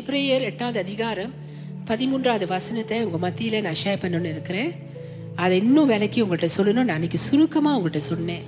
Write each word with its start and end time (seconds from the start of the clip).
எப்ரேயர் 0.00 0.42
எட்டாவது 0.48 0.78
அதிகாரம் 0.84 1.30
பதிமூன்றாவது 1.88 2.46
வசனத்தை 2.54 2.96
உங்கள் 3.04 3.22
மத்தியில் 3.24 3.62
நான் 3.66 3.78
ஷேர் 3.82 4.00
பண்ணணும்னு 4.02 4.32
இருக்கிறேன். 4.34 4.70
அதை 5.42 5.54
இன்னும் 5.62 5.90
விலைக்கு 5.90 6.18
உங்கள்கிட்ட 6.24 6.48
சொல்லணும் 6.56 6.86
நான் 6.88 6.96
அன்றைக்கி 6.98 7.20
சுருக்கமாக 7.26 7.76
உங்கள்கிட்ட 7.78 8.02
சொன்னேன். 8.12 8.44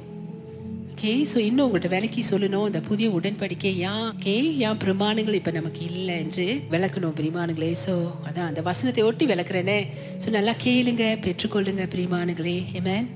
ஓகே 0.92 1.12
ஸோ 1.30 1.38
இன்னும் 1.48 1.64
உங்கள்கிட்ட 1.66 1.90
விலைக்கு 1.94 2.24
சொல்லணும். 2.30 2.66
இந்த 2.70 2.80
புதிய 2.88 3.08
உடன்படிக்கை 3.18 3.72
ஏன் 3.90 4.02
ஓகே 4.10 4.34
ஏன் 4.66 4.80
பிரமாணங்கள் 4.84 5.38
இப்போ 5.40 5.54
நமக்கு 5.58 5.82
இல்லை 5.90 6.16
என்று 6.24 6.46
விளக்கணும் 6.74 7.16
பிரிமானுங்களே 7.20 7.70
ஸோ 7.84 7.94
அதான் 8.30 8.50
அந்த 8.50 8.64
வசனத்தை 8.70 9.04
ஒட்டி 9.10 9.26
விளக்குறேனே. 9.32 9.78
ஸோ 10.24 10.30
நல்லா 10.38 10.54
கேளுங்க 10.66 11.06
பெற்றுக்கொள்ளுங்க 11.26 11.86
பிரிமானுங்களே 11.94 12.58
ஏமேன் 12.80 13.08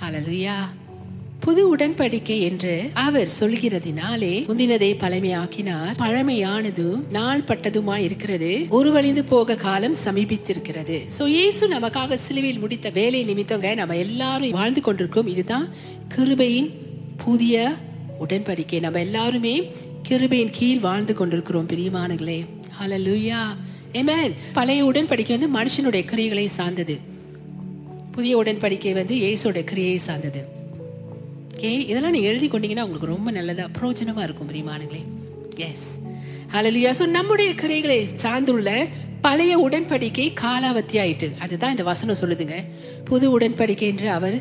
ஹalleluya 0.00 0.56
புது 1.46 1.76
உடன்படிக்கை 1.76 2.40
என்று 2.46 2.90
அவர் 2.92 3.28
சொல்கிறதினாலே 3.40 4.32
முந்தினதை 4.46 4.88
பழமையாக்கினார். 5.02 5.92
பழமையானதும் 5.98 7.02
நாள் 7.10 7.40
பட்டதுமாய் 7.40 8.04
இருக்கிறது 8.06 8.66
ஒரு 8.68 8.92
வழிந்து 8.92 9.24
போக 9.24 9.54
காலம் 9.54 9.94
சமீபித்திருக்கிறது. 10.04 10.96
சோ 11.18 11.26
இயேசு 11.26 11.68
நமக்காக 11.68 12.14
சிலுவையில் 12.14 12.58
முடித்த 12.58 12.90
வேலை 12.90 13.20
நிமித்தங்க 13.24 13.74
நம்ம 13.74 13.96
எல்லாரும் 13.96 14.50
வாழ்ந்து 14.50 14.80
கொண்டிருக்கோம் 14.80 15.26
இதுதான் 15.26 15.68
கிருபையின் 16.16 16.68
புதிய 17.16 17.72
உடன்படிக்கை. 18.26 18.80
நம்ம 18.80 19.00
எல்லாருமே 19.00 19.54
கிருபையின் 20.08 20.50
கீழ் 20.50 20.78
வாழ்ந்து 20.78 21.14
கொண்டிருக்கிறோம் 21.14 21.70
பிரியமானங்களே 21.74 22.44
ஹலலுயா 22.80 23.44
ஆமென் 24.02 24.36
பழைய 24.52 24.90
உடன்படிக்கை 24.90 25.38
வந்து 25.38 25.52
மனுஷனுடைய 25.60 26.04
கிரியைகளை 26.12 26.46
சார்ந்தது. 26.46 26.98
புதிய 28.12 28.42
உடன்படிக்கை 28.42 28.92
வந்து 28.92 29.14
இயேசுடைய 29.14 29.64
கிரியை 29.64 29.98
சார்ந்தது. 29.98 30.55
ஓகே 31.56 31.78
இதெல்லாம் 31.88 32.12
நீங்க 32.12 32.26
எழுதி 32.26 32.48
கொண்டீங்கன்னா 32.48 32.82
உங்களுக்கு 32.82 33.06
ரொம்ப 33.06 33.30
நல்லதா 33.30 33.68
பிரோஜனமா 33.80 34.22
இருக்கும் 34.22 34.48
பிரியமானங்களே 34.48 35.02
எஸ் 35.56 35.86
ஹalleluya 36.52 36.90
ஸோ 36.98 37.06
நம்முடைய 37.06 37.54
கரைகளை 37.54 38.06
சார்ந்துள்ள 38.22 38.88
பழைய 39.20 39.68
உடன்படிக்கை 39.68 40.34
காலாவத்தி 40.40 40.96
ஆயிட்டு 40.98 41.32
அதுதான் 41.38 41.70
இந்த 41.70 41.82
வசனம் 41.82 42.16
சொல்லுதுங்க. 42.20 42.64
புது 43.04 43.38
உடன்படிக்கை 43.38 43.80
என்று 43.80 44.10
அவர் 44.10 44.36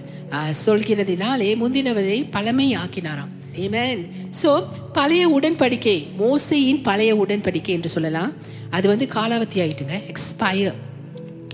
சொல்கிறதினாலே 0.66 1.58
முந்தினவதை 1.58 2.30
பழமை 2.32 2.76
ஆக்கினாராம் 2.76 3.32
Amen. 3.58 4.06
சோ 4.44 4.64
பழைய 4.94 5.40
உடன்படிக்கை 5.40 6.08
மோசையின் 6.20 6.82
பழைய 6.82 7.16
உடன்படிக்கை 7.16 7.68
என்று 7.68 7.90
சொல்லலாம். 7.90 8.34
அது 8.70 8.88
வந்து 8.88 9.06
காலாவத்தி 9.06 9.62
ஆயிட்டுங்க 9.62 10.02
expire 10.08 10.76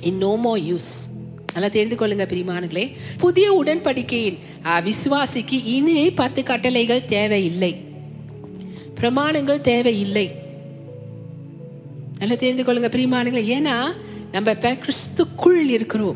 in 0.01 0.17
no 0.17 0.39
more 0.43 0.73
use 0.73 0.91
நல்லா 1.53 1.67
தெரிந்து 1.67 1.95
கொள்ளுங்க 1.95 2.25
பிரிமானங்களே 2.33 2.95
புதிய 3.17 3.53
உடன்படிக்கையின் 3.53 4.37
விசுவாசிக்கு 4.65 5.61
இனி 5.65 6.11
பத்து 6.11 6.43
கட்டளைகள் 6.43 7.05
தேவையில்லை. 7.05 7.81
பிரமாணங்கள் 9.01 9.61
தேவையில்லை. 9.61 10.31
நல்லா 12.17 12.35
தெரிந்து 12.35 12.63
கொள்ளுங்க 12.63 12.91
பிரிமானங்களே 12.91 13.59
ஏன்னா 13.59 13.95
நம்ம 14.31 14.49
இப்போ 14.49 14.77
கிறிஸ்துக்குள் 14.77 15.69
இருக்கிறோம். 15.69 16.15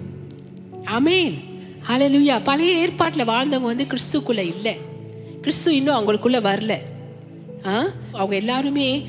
அமேன் 0.85 1.43
ஹலலுயா 1.89 2.43
பழைய 2.43 2.73
ஏற்பாட்டில் 2.73 3.27
வாழ்ந்தவங்க 3.27 3.61
வந்து 3.61 3.85
கிறிஸ்துக்குள்ள 3.85 4.37
இல்லை. 4.37 4.77
கிறிஸ்து 5.41 5.75
இன்னும் 5.75 5.95
அவங்களுக்குள்ள 5.97 6.37
வரல. 6.37 6.77
ஆ? 7.65 7.85
அவங்க 8.11 8.35
எல்லாருமே 8.35 9.07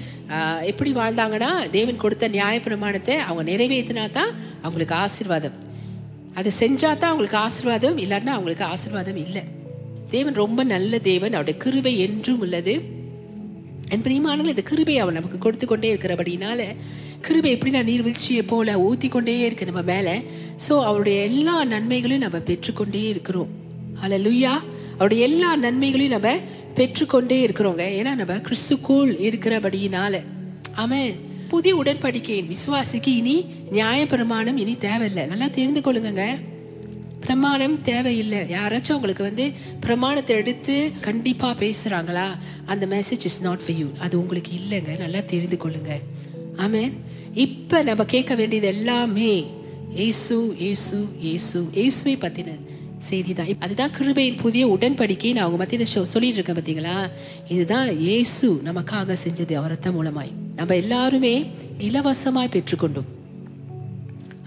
எப்படி 0.62 0.92
வாழ்ந்தாங்கன்னா 0.92 1.70
தேவன் 1.70 1.96
கொடுத்த 1.96 2.28
நியாயப்பிரமாணத்தை 2.28 3.14
அவங்க 3.16 3.50
நிறைவேற்றினா 3.52 4.10
தான் 4.10 4.34
அவங்களுக்கு 4.60 4.94
ஆசீர்வாதம். 4.94 5.65
அதை 6.36 6.52
செஞ்சா 6.58 6.80
தான் 6.80 7.00
அவங்களுக்கு 7.00 7.36
ஆசீர்வாதம் 7.36 7.98
இல்லைன்னா 7.98 8.26
அவங்களுக்கு 8.26 8.64
ஆசீர்வாதம் 8.64 9.16
இல்லை. 9.16 9.42
தேவன் 10.10 10.34
ரொம்ப 10.34 10.64
நல்ல 10.64 10.98
தேவன். 10.98 11.28
அவருடைய 11.28 11.58
கிருபை 11.58 11.98
என்றும் 11.98 12.38
உள்ளது. 12.38 12.74
என் 13.88 14.02
பிரியமானங்கள் 14.02 14.54
இந்த 14.54 14.62
கிருபை 14.62 14.98
அவன் 14.98 15.14
நமக்கு 15.14 15.38
கொடுத்து 15.38 15.66
கொண்டே 15.66 15.94
இருக்கிறபடினால 15.94 16.64
கிருபை 17.20 17.58
நான் 17.70 17.86
நீர்வீழ்ச்சியை 17.86 18.42
போல 18.46 18.72
ஊத்தி 18.74 19.08
கொண்டே 19.08 19.38
இருக்கு 19.38 19.64
நம்ம 19.64 19.82
மேல. 19.82 20.18
சோ 20.68 20.72
அவருடைய 20.84 21.22
எல்லா 21.22 21.64
நன்மைகளையும் 21.64 22.30
நம்ம 22.30 22.38
பெற்றுக்கொண்டே 22.38 23.02
இருக்கிறோம். 23.08 23.48
ஹalleluya 24.02 24.54
அவருடைய 24.92 25.26
எல்லா 25.26 25.56
நன்மைகளையும் 25.56 26.20
நம்ம 26.20 26.36
பெற்றுக்கொண்டே 26.74 27.46
இருக்கிறோங்க. 27.46 27.82
ஏன்னா 27.98 28.14
நம்ம 28.14 28.36
கிறிஸ்துக்குள் 28.36 29.12
இருக்கிறபடியினால. 29.28 30.14
ஆமென் 30.74 31.25
புதிய 31.48 31.76
உடன்படிக்கையின் 31.76 32.48
விசுவாசிக்கு 32.48 33.06
இனி 33.06 33.46
நியாய 33.70 34.06
பிரமாணம் 34.06 34.56
இனி 34.56 34.76
தேவையில்லை. 34.76 35.26
நல்லா 35.26 35.46
தெரிந்து 35.46 35.80
கொள்ளுங்க 35.80 36.40
பிரமாணம் 37.20 37.82
தேவையில்லை. 37.82 38.38
யாராச்சும் 38.38 38.92
உங்களுக்கு 38.92 39.22
வந்து 39.22 39.52
பிரமாணத்தை 39.80 40.36
எடுத்து 40.36 40.92
கண்டிப்பா 41.00 41.54
பேசுறாங்களா? 41.54 42.26
அந்த 42.66 42.86
message 42.86 43.24
is 43.24 43.40
not 43.40 43.66
for 43.66 43.76
you 43.76 43.86
அது 43.98 44.20
உங்களுக்கு 44.20 44.52
இல்லைங்க. 44.52 44.98
நல்லா 44.98 45.20
தெரிந்து 45.20 45.58
கொள்ளுங்க. 45.64 46.00
ஆமென் 46.56 46.92
இப்ப 47.34 47.82
நம்ம 47.82 48.04
கேட்க 48.04 48.34
வேண்டியது 48.34 48.66
எல்லாமே 48.66 49.46
ஏசு 49.94 50.54
ஏசு 50.58 51.08
ஏசு 51.20 51.68
ஏசுவை 51.74 52.14
பத்தின 52.18 52.54
செய்தி 53.10 53.32
தான் 53.32 53.52
அதுதான் 53.58 53.94
கிருபையின் 53.98 54.40
புதிய 54.44 54.62
உடன்படிக்கை 54.68 55.30
நான் 55.32 55.44
அவங்க 55.46 55.58
மத்தியில் 55.62 56.06
சொல்லிட்டு 56.14 56.38
இருக்கேன் 56.38 56.58
பார்த்தீங்களா 56.58 56.96
இதுதான் 57.48 57.88
இயேசு 57.98 58.46
நமக்காக 58.64 59.16
செஞ்சது 59.24 59.54
அவரத்த 59.62 59.90
மூலமாய். 59.90 60.32
நம்ம 60.56 60.76
எல்லாருமே 60.82 61.34
இலவசமாய் 61.88 62.54
பெற்றுக்கொண்டோம். 62.54 63.08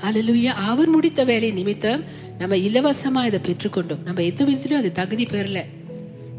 அலலுயா 0.07 0.53
அவர் 0.69 0.89
முடித்த 0.89 1.23
வேலை 1.23 1.51
நிமித்தம் 1.51 2.03
நம்ம 2.41 2.55
இலவசமா 2.67 3.21
இதை 3.25 3.39
பெற்றுக்கொண்டோம். 3.47 4.03
நம்ம 4.03 4.21
எது 4.29 4.45
விதத்திலும் 4.45 4.81
அது 4.81 4.91
தகுதி 4.91 5.25
பெறல. 5.25 5.61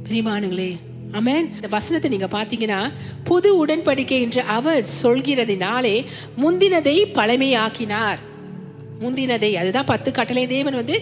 பிரிமானுங்களே 0.06 0.70
ஆமென். 1.12 1.46
இந்த 1.54 1.68
வசனத்தை 1.70 2.08
நீங்க 2.10 2.28
பாத்தீங்கன்னா 2.36 2.80
புது 3.24 3.48
உடன்படிக்கை 3.60 4.18
என்று 4.24 4.42
அவர் 4.56 4.84
சொல்கிறதினாலே 5.02 5.94
முந்தினதை 6.42 6.96
பழமையாக்கினார். 7.18 8.20
முந்தினதை 9.00 9.50
அதுதான் 9.62 9.90
பத்து 9.92 10.10
கட்டளை. 10.12 10.44
தேவன் 10.46 10.78
வந்து 10.80 10.96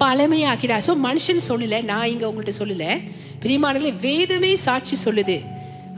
பழமையாக்கினார் 0.00 0.84
ஸோ 0.86 0.94
மனுஷன் 1.06 1.46
சொல்லலை 1.48 1.78
நான் 1.90 2.10
இங்கே 2.12 2.26
உங்கள்கிட்ட 2.30 2.54
சொல்லலை. 2.62 2.90
பிரியமானங்களே 3.42 3.92
வேதமே 4.06 4.52
சாட்சி 4.64 4.96
சொல்லுது. 5.04 5.36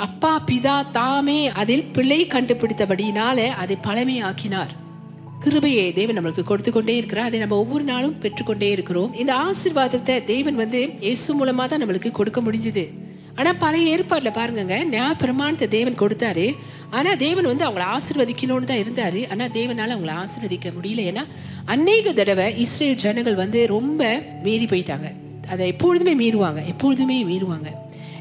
அப்பா 0.07 0.33
பிதா 0.49 0.77
தாமே 0.99 1.39
அதில் 1.61 1.89
பிழை 1.97 2.21
கண்டுபிடித்தபடினால 2.35 3.49
அதை 3.63 3.77
பழமையாக்கினார். 3.87 4.73
கிருபையை 5.45 5.85
தேவன் 5.99 6.17
நம்மளுக்கு 6.19 6.45
கொடுத்து 6.51 6.71
கொண்டே 6.73 6.95
இருக்கிறார். 7.01 7.29
அதை 7.31 7.41
நம்ம 7.41 7.57
ஒவ்வொரு 7.65 7.85
நாளும் 7.91 8.17
பெற்றுக்கொண்டே 8.23 8.71
இருக்கிறோம். 8.77 9.11
இந்த 9.23 9.33
ஆசீர்வாதத்தை 9.47 10.17
தேவன் 10.33 10.57
வந்து 10.63 10.81
இயேசு 11.07 11.37
மூலமா 11.41 11.67
தான் 11.73 11.83
நம்மளுக்கு 11.83 12.13
கொடுக்க 12.21 12.41
முடிஞ்சது. 12.47 12.85
ஆனா 13.39 13.51
பழைய 13.63 13.97
ஏற்பாடுல 13.97 14.31
பாருங்கங்க 14.39 14.77
நியாய 14.95 15.15
பிரமாணத்தை 15.23 15.67
தேவன் 15.77 16.01
கொடுத்தாரு. 16.03 16.47
ஆனா 16.99 17.11
தேவன் 17.25 17.49
வந்து 17.51 17.65
அவங்கள 17.69 17.85
ஆசிர்வதிக்கணும்னு 17.95 18.69
தான் 18.71 18.83
இருந்தாரு. 18.85 19.21
ஆனா 19.33 19.45
தேவனால 19.59 19.95
அவங்கள 19.97 20.13
ஆசிர்வதிக்க 20.23 20.69
முடியல. 20.77 21.03
ஏன்னா 21.11 21.25
அநேக 21.75 22.13
தடவை 22.21 22.47
இஸ்ரேல் 22.65 23.01
ஜனங்கள் 23.05 23.41
வந்து 23.43 23.61
ரொம்ப 23.75 24.03
மீறி 24.47 24.69
போயிட்டாங்க. 24.73 25.09
அதை 25.53 25.67
எப்பொழுதுமே 25.73 26.15
மீறுவாங்க. 26.23 26.61
எப்பொழுதுமே 26.73 27.19
மீறுவாங்க. 27.25 27.69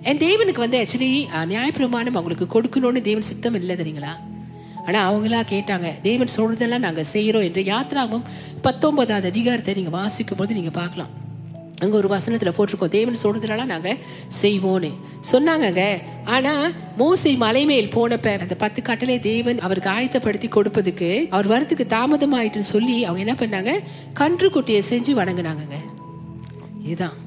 என் 0.09 0.23
தேவனுக்கு 0.25 0.65
வந்து 0.65 0.79
ஆக்சுவலி 0.81 1.11
நியாயப்பிரமாணம் 1.53 2.17
அவங்களுக்கு 2.19 2.47
கொடுக்கணும்னு 2.55 3.01
தேவன் 3.09 3.29
சித்தம் 3.31 3.57
இல்லை 3.61 3.75
தெரியுங்களா? 3.75 4.13
ஆனா 4.87 4.99
அவங்களா 5.11 5.39
கேட்டாங்க 5.53 5.87
தேவன் 6.01 6.35
சொல்றதெல்லாம் 6.35 6.85
நாங்க 6.87 7.03
செய்யறோம் 7.13 7.47
என்று. 7.47 7.63
யாத்திராகும் 7.73 8.27
பத்தொன்பதாவது 8.67 9.31
அதிகாரத்தை 9.33 9.73
நீங்க 9.73 9.93
வாசிக்கும் 10.01 10.41
போது 10.41 10.59
நீங்க 10.59 10.73
பார்க்கலாம். 10.81 11.13
அங்கே 11.81 11.95
ஒரு 11.97 12.07
வசனத்தில் 12.07 12.53
போட்டிருக்கோம் 12.57 12.93
தேவன் 12.95 13.17
சொல்றதுனால 13.23 13.65
நாங்கள் 13.65 13.97
செய்வோன்னு. 14.41 14.89
சொன்னாங்கங்க. 15.31 15.83
ஆனால் 16.23 16.73
மோசை 16.99 17.37
மலை 17.37 17.65
மேல் 17.65 17.89
போனப்ப 17.95 18.33
அந்த 18.45 18.55
பத்து 18.55 18.81
கட்டளை 18.81 19.19
தேவன் 19.19 19.59
அவருக்கு 19.59 19.89
ஆயத்தப்படுத்தி 19.89 20.49
கொடுப்பதுக்கு 20.55 21.09
அவர் 21.29 21.51
வரத்துக்கு 21.53 21.85
தாமதமாயிட்டுன்னு 21.95 22.73
சொல்லி 22.75 22.97
அவங்க 23.03 23.23
என்ன 23.25 23.35
பண்ணாங்க? 23.43 23.73
கன்று 24.13 24.49
குட்டியை 24.49 24.81
செஞ்சு 24.89 25.13
வணங்கினாங்கங்க. 25.21 25.79
இதுதான். 26.83 27.17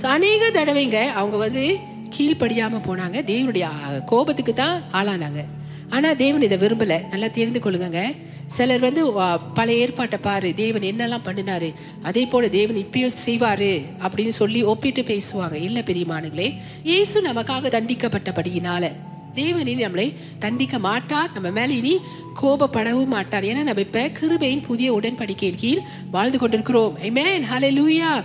ஸோ 0.00 0.06
அநேக 0.16 0.50
தடவைங்க 0.58 0.98
அவங்க 1.20 1.36
வந்து 1.36 1.76
கீழ்ப்படியாம 2.16 2.80
போனாங்க. 2.88 3.18
தேவனுடைய 3.30 3.68
கோபத்துக்கு 4.06 4.54
தான் 4.54 4.82
ஆளானாங்க. 4.92 5.42
ஆனால் 5.90 6.16
தேவன் 6.16 6.42
இதை 6.42 6.58
விரும்பல. 6.58 7.08
நல்லா 7.08 7.26
தெரிந்து 7.26 7.60
கொள்ளுங்க 7.64 8.16
சிலர் 8.46 8.80
வந்து 8.80 9.12
பல 9.12 9.38
பழைய 9.54 9.80
ஏற்பாட்டை 9.80 10.18
பாரு. 10.22 10.54
தேவன் 10.54 10.82
என்னெல்லாம் 10.82 11.24
பண்ணினாரு. 11.24 11.74
அதே 12.02 12.24
போல 12.24 12.48
தேவன் 12.48 12.76
இப்பயும் 12.76 13.10
செய்வாரு. 13.26 13.82
அப்படின்னு 14.02 14.28
சொல்லி 14.28 14.62
ஒப்பிட்டு 14.62 15.02
பேசுவாங்க. 15.02 15.52
இல்ல 15.52 15.80
பெரியமானுங்களே 15.80 16.54
இயேசு 16.82 17.22
நமக்காக 17.22 17.68
தண்டிக்கப்பட்டபடியினால. 17.68 18.92
தேவன் 19.34 19.66
இனி 19.66 19.84
நம்மளை 19.84 20.12
தண்டிக்க 20.38 20.78
மாட்டார். 20.78 21.30
நம்ம 21.32 21.50
மேல 21.50 21.72
இனி 21.72 22.00
கோபப்படவும் 22.42 23.06
மாட்டார். 23.06 23.44
ஏன்னா 23.44 23.62
நம்ம 23.62 23.80
இப்ப 23.80 24.10
கிருபையின் 24.20 24.62
புதிய 24.62 24.92
உடன்படிக்கையின் 24.92 25.58
கீழ் 25.58 25.78
வாழ்ந்து 26.10 26.38
கொண்டிருக்கிறோம். 26.38 26.98
Amen. 27.02 27.44
லூயா 27.60 28.24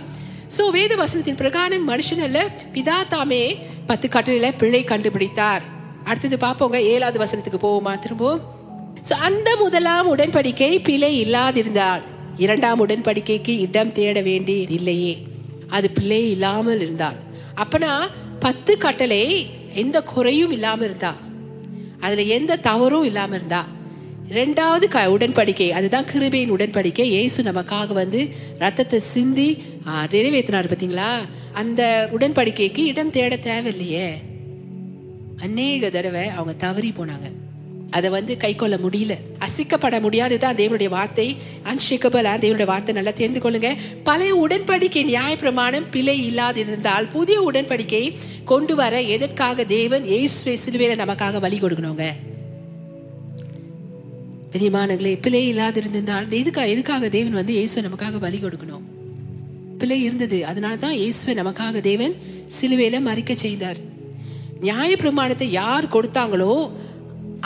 சோ 0.56 0.70
வேத 0.70 0.94
வசனத்தின் 0.96 1.36
பிரகாரம் 1.36 1.88
மனுஷன் 1.88 2.22
அல்ல 2.22 2.50
பிதா 2.74 3.06
தாமே 3.08 3.56
பத்து 3.86 4.08
கட்டளையில 4.08 4.52
பிள்ளை 4.58 4.84
கண்டுபிடித்தார். 4.84 5.62
அடுத்தது 6.04 6.36
பார்ப்போங்க 6.36 6.74
ஏழாவது 6.74 7.18
வசனத்துக்கு 7.24 7.66
போவோமா? 7.66 7.98
திரும்பவும். 7.98 8.42
ஸோ 9.08 9.12
அந்த 9.12 9.56
முதலாம் 9.56 10.16
உடன்படிக்கை 10.16 10.82
பிழை 10.82 11.24
இல்லாதிருந்தால் 11.24 12.02
இரண்டாம் 12.36 12.86
உடன்படிக்கைக்கு 12.86 13.58
இடம் 13.58 13.92
தேட 13.92 14.20
வேண்டியது 14.20 14.74
இல்லையே. 14.74 15.26
அது 15.68 15.90
பிழை 15.90 16.30
இல்லாமல் 16.30 16.80
இருந்தால். 16.80 17.16
அப்பனா 17.56 17.92
பத்து 18.38 18.78
கட்டளை 18.78 19.50
எந்த 19.74 20.02
குறையும் 20.02 20.50
இல்லாம 20.50 20.84
இருந்தா? 20.84 21.14
அதுல 22.00 22.22
எந்த 22.22 22.56
தவறும் 22.56 23.04
இல்லாம 23.04 23.34
இருந்தா? 23.34 23.66
ரெண்டாவது 24.28 24.88
க 24.88 25.06
உடன்படிக்கை 25.06 25.70
அதுதான் 25.70 26.04
கிருபையின் 26.04 26.52
உடன்படிக்கை. 26.56 27.00
இயேசு 27.00 27.42
நமக்காக 27.42 27.92
வந்து 27.92 28.28
ரத்தத்தை 28.58 28.98
சிந்தி 28.98 29.64
நிறைவேற்றினார் 29.86 30.08
நிறைவேத்தினார் 30.12 30.70
பார்த்தீங்களா? 30.70 31.10
அந்த 31.52 32.08
உடன்படிக்கைக்கு 32.18 32.78
இடம் 32.78 33.10
தேட 33.10 33.36
தேவையில்லையே. 33.36 34.08
அநேக 35.44 35.90
தடவை 35.96 36.26
அவங்க 36.36 36.54
தவறி 36.66 36.92
போனாங்க. 36.98 37.28
அதை 37.96 38.08
வந்து 38.14 38.32
கை 38.42 38.50
கொள்ள 38.60 38.76
முடியல. 38.84 39.14
அசிக்கப்பட 39.46 39.96
முடியாது 40.04 40.36
தான் 40.44 40.56
தேவனுடைய 40.60 40.88
வார்த்தை. 40.94 41.26
அன்ஷிக்கபிள் 41.70 42.28
தேவனுடைய 42.44 42.68
வார்த்தை 42.70 42.94
நல்லா 42.98 43.12
தெரிந்து 43.20 43.40
கொள்ளுங்க. 43.44 43.70
பழைய 44.08 44.32
உடன்படிக்கை 44.44 45.02
நியாயப்பிரமாணம் 45.10 45.86
பிழை 45.94 46.16
இல்லாதிருந்தால் 46.30 47.06
புதிய 47.16 47.38
உடன்படிக்கையை 47.48 48.08
கொண்டு 48.52 48.74
வர 48.80 49.02
எதற்காக 49.16 49.64
தேவன் 49.76 50.06
இயேசுவை 50.12 50.56
சிலுவையில 50.64 50.96
நமக்காக 51.02 51.40
வழி 51.46 51.58
கொடுக்கணுங்க? 51.64 52.06
பெரியமானங்களே 54.54 55.14
பிழை 55.24 55.44
இல்லாதிருந்தால் 55.52 56.28
எதுக்காக 56.42 56.68
எதுக்காக 56.74 57.08
தேவன் 57.16 57.38
வந்து 57.40 57.54
இயேசுவை 57.58 57.82
நமக்காக 57.88 58.18
வழி 58.26 58.40
கொடுக்கணும்? 58.42 58.84
பிழை 59.80 59.98
இருந்தது. 60.08 60.38
அதனால 60.50 60.76
தான் 60.84 60.98
இயேசுவை 61.00 61.34
நமக்காக 61.42 61.80
தேவன் 61.90 62.14
சிலுவையில 62.58 63.00
மறிக்க 63.08 63.34
செய்தார். 63.46 63.80
நியாய 64.66 64.90
பிரமாணத்தை 65.02 65.48
யார் 65.60 65.92
கொடுத்தாங்களோ 65.94 66.54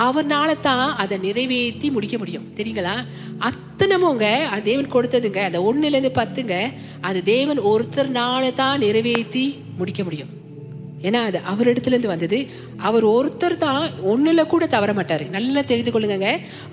அவர்னால 0.06 0.50
தான் 0.68 0.88
அதை 1.02 1.16
நிறைவேற்றி 1.26 1.86
முடிக்க 1.94 2.16
முடியும். 2.20 2.48
தெரியுங்களா? 2.58 2.96
அத்தனமுங்க 3.48 4.26
அது 4.52 4.62
தேவன் 4.70 4.94
கொடுத்ததுங்க. 4.94 5.40
அந்த 5.48 5.60
ஒண்ணுல 5.68 5.96
இருந்து 5.96 6.12
பத்துங்க 6.20 6.56
அது 7.08 7.18
தேவன் 7.34 7.60
ஒருத்தர்னால 7.70 8.52
தான் 8.62 8.82
நிறைவேற்றி 8.84 9.44
முடிக்க 9.80 10.02
முடியும். 10.08 10.32
ஏன்னா 11.08 11.20
அது 11.28 11.38
அவரிடத்துல 11.50 11.94
இருந்து 11.94 12.12
வந்தது. 12.12 12.38
அவர் 12.88 13.04
ஒருத்தர் 13.16 13.56
தான் 13.66 13.84
ஒண்ணுல 14.12 14.44
கூட 14.52 14.64
தவற 14.72 14.92
மாட்டாரு. 14.98 15.26
நல்லா 15.36 15.60
தெரிந்து 15.70 15.92
கொள்ளுங்க 15.94 16.30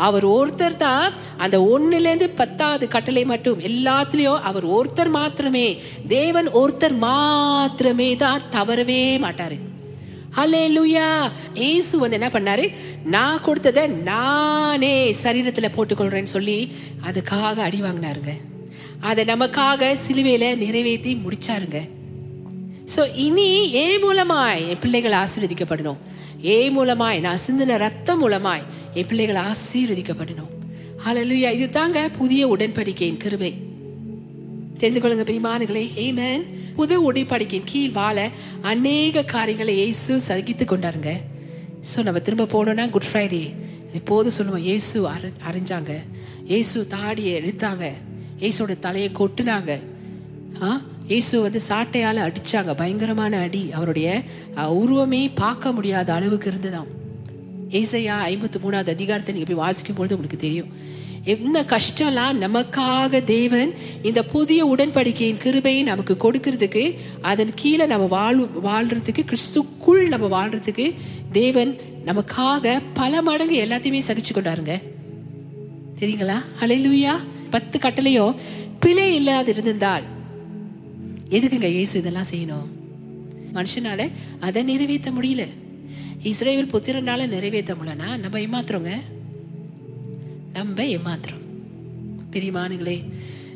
அவர் 0.07 0.25
ஒருத்தர் 0.37 0.81
தான் 0.85 1.05
அந்த 1.45 1.57
ஒண்ணுல 1.73 2.09
இருந்து 2.11 2.29
பத்தாவது 2.41 2.87
கட்டளை 2.95 3.23
மட்டும் 3.33 3.61
எல்லாத்துலயும் 3.69 4.43
அவர் 4.51 4.67
ஒருத்தர் 4.77 5.11
மாத்திரமே 5.19 5.67
தேவன் 6.17 6.49
ஒருத்தர் 6.61 6.97
மாத்திரமே 7.07 8.09
தான் 8.25 8.45
தவறவே 8.57 9.03
மாட்டாரு. 9.27 9.57
ஹalleluya 10.37 11.31
ஏசு 11.53 11.99
வந்து 11.99 12.17
என்ன 12.19 12.29
பண்ணாரு? 12.33 12.71
நான் 13.03 13.41
கொடுத்ததை 13.41 13.87
நானே 13.87 15.15
சரீரத்தில் 15.23 15.75
போட்டுக்கொள்றேன்னு 15.75 16.23
சொல்லி 16.23 16.71
அதுக்காக 17.07 17.55
அடி 17.55 17.81
வாங்கினாருங்க. 17.81 18.33
அதை 18.99 19.25
நமக்காக 19.25 19.91
சிலுவையில் 19.93 20.57
நிறைவேற்றி 20.57 21.21
முடிச்சாருங்க. 21.25 21.79
ஸோ 22.95 23.15
இனி 23.15 23.73
ஏ 23.73 23.97
மூலமாய் 23.97 24.67
என் 24.67 24.79
பிள்ளைகள் 24.79 25.11
ஆசீர்வதிக்கப்படணும். 25.11 26.01
ஏ 26.45 26.69
மூலமாய் 26.69 27.19
நான் 27.19 27.43
சிந்தின 27.47 27.77
ரத்தம் 27.77 28.21
மூலமாய் 28.23 28.65
என் 28.93 29.07
பிள்ளைகள் 29.07 29.41
ஆசீர்வதிக்கப்படணும். 29.49 30.51
ஹalleluya 31.05 31.49
இது 31.57 31.69
தாங்க 31.69 32.09
புதிய 32.17 32.47
உடன்படிக்கையின் 32.47 33.17
கிருபை. 33.17 33.64
தெரிந்து 34.79 35.01
கொள்ளுங்க 35.01 35.25
பிரிமானுகளே 35.29 35.83
ஏமேன் 36.05 36.43
புது 36.75 37.11
உடன்படிக்கையின் 37.11 37.69
கீழ் 37.71 37.91
வாழ 37.91 38.17
அநேக 38.61 39.23
காரியங்களை 39.23 39.75
இயேசு 39.75 40.19
சகித்து 40.27 40.65
கொண்டாருங்க. 40.65 41.11
ஸோ 41.91 42.03
நம்ம 42.03 42.19
திரும்ப 42.19 42.49
போனோம்னா 42.53 42.89
குட் 42.89 43.09
ஃப்ரைடே 43.11 43.43
எப்போதும் 43.93 44.35
சொல்லுவோம் 44.37 44.61
இயேசு 44.61 45.07
அரை 45.07 45.31
அரைஞ்சாங்க 45.49 45.91
இயேசு 46.47 46.87
தாடியை 46.87 47.41
எடுத்தாங்க 47.41 47.85
இயேசுவோட 48.41 48.79
தலையை 48.79 49.11
கொட்டுனாங்க. 49.19 49.71
ஆ? 50.61 50.69
இயேசு 51.07 51.41
வந்து 51.41 51.59
சாட்டையால் 51.69 52.25
அடித்தாங்க 52.25 52.73
பயங்கரமான 52.75 53.39
அடி. 53.39 53.71
அவருடைய 53.71 54.07
உருவமே 54.81 55.29
பார்க்க 55.33 55.71
முடியாத 55.71 56.13
அளவுக்கு 56.13 56.51
இருந்ததாம். 56.51 56.89
ஏசையா 57.69 58.15
ஐம்பத்தி 58.31 58.59
மூணாவது 58.63 58.89
அதிகாரத்தை 58.89 59.33
நீங்கள் 59.33 59.55
போய் 59.55 59.63
வாசிக்கும் 59.65 59.95
பொழுது 59.95 60.15
உங்களுக்கு 60.15 60.37
தெரியும். 60.37 60.69
என்ன 61.25 61.61
கஷ்டம்லாம் 61.61 62.35
நமக்காக 62.41 63.23
தேவன் 63.23 63.73
இந்த 64.03 64.23
புதிய 64.23 64.65
உடன்படிக்கையின் 64.65 65.37
கிருபையை 65.37 65.83
நமக்கு 65.83 66.17
கொடுக்கறதுக்கு 66.17 66.97
அதன் 67.21 67.51
கீழே 67.55 67.85
நம்ம 67.85 68.05
வாழ் 68.05 68.41
வாழ்றதுக்கு 68.41 69.25
கிறிஸ்துக்குள் 69.25 70.07
நம்ம 70.07 70.47
வாழ்றதுக்கு 70.47 70.93
தேவன் 71.31 71.77
நமக்காக 72.05 72.81
பல 72.93 73.21
மடங்கு 73.21 73.65
எல்லாத்தையுமே 73.65 74.01
சகிச்சு 74.07 74.33
கொண்டாருங்க. 74.33 74.81
தெரியுங்களா? 75.99 76.41
ஹalleluya. 76.61 77.11
பத்து 77.49 77.79
கட்டளையோ 77.81 78.35
பிழை 78.79 79.15
இல்லாது 79.15 79.51
இருந்திருந்தால் 79.51 80.03
எதுக்குங்க 81.29 81.63
இயேசு 81.63 81.99
இதெல்லாம் 81.99 82.25
செய்யணும்? 82.31 82.65
மனுஷனால 83.53 84.11
அதை 84.39 84.63
நிறைவேற்ற 84.63 85.11
முடியல. 85.11 85.47
இஸ்ரேவில் 86.23 86.73
புத்திரனால 86.73 87.27
நிறைவேற்ற 87.27 87.73
முடியலனா 87.73 88.17
நம்ம 88.17 88.39
ஏமாத்துறோங்க. 88.39 88.91
நம்ம 90.57 90.83
ஏமாத்துறோம். 90.95 91.43
பிரிமானுங்களே 92.33 92.97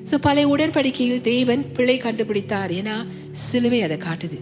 ஸோ 0.10 0.16
பழைய 0.26 0.48
உடன்படிக்கையில் 0.54 1.22
தேவன் 1.32 1.64
பிழை 1.78 1.96
கண்டுபிடித்தார் 2.06 2.72
ஏன்னா 2.80 2.96
சிலுவை 3.46 3.80
அதை 3.88 3.98
காட்டுது. 4.06 4.38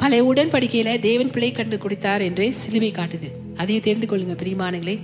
பழைய 0.00 0.22
உடன்படிக்கையில 0.30 0.92
தேவன் 1.08 1.32
பிழை 1.34 1.50
கண்டுபிடித்தார் 1.58 2.22
என்று 2.28 2.46
சிலுவை 2.60 2.90
காட்டுது. 2.98 3.28
அதையும் 3.60 3.86
தெரிந்து 3.88 4.08
கொள்ளுங்க 4.12 4.36
பிரிமானுங்களே 4.42 4.96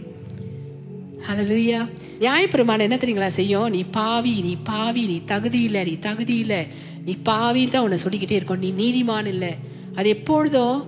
ஹalleluya 1.27 1.79
நியாயப்பிரமாணம் 2.23 2.87
என்ன 2.87 2.97
தெரியுங்களா 3.01 3.31
செய்யும்? 3.39 3.67
நீ 3.75 3.81
பாவி 3.97 4.35
நீ 4.47 4.53
பாவி 4.69 5.03
நீ 5.11 5.17
தகுதி 5.33 5.61
இல்லை 5.69 5.81
நீ 5.89 5.95
தகுதி 6.07 6.35
இல்லை. 6.45 6.61
நீ 7.07 7.13
பாவின்னு 7.29 7.73
தான் 7.75 7.85
உன்னை 7.87 7.99
சொல்லிக்கிட்டே 8.05 8.37
இருக்கோம். 8.39 8.63
நீ 8.65 8.71
நீதிமான் 8.81 9.29
இல்லை. 9.33 9.51
அது 9.99 10.09
எப்பொழுதும் 10.17 10.79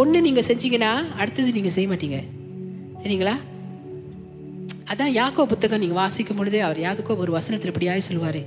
ஒன்று 0.00 0.18
நீங்கள் 0.26 0.46
செஞ்சீங்கன்னா 0.48 0.92
அடுத்தது 1.20 1.56
நீங்கள் 1.56 1.74
செய்ய 1.76 1.88
மாட்டீங்க. 1.92 2.20
சரிங்களா 3.02 3.34
அதான் 4.92 5.12
யாக்கோ 5.18 5.42
புத்தகம் 5.46 5.80
நீங்கள் 5.82 6.00
வாசிக்கும் 6.02 6.38
பொழுது 6.38 6.58
அவர் 6.66 6.78
யாருக்கோ 6.84 7.16
ஒரு 7.16 7.32
வசனத்தில் 7.32 7.70
இப்படியாய் 7.72 8.06
சொல்லுவார். 8.06 8.38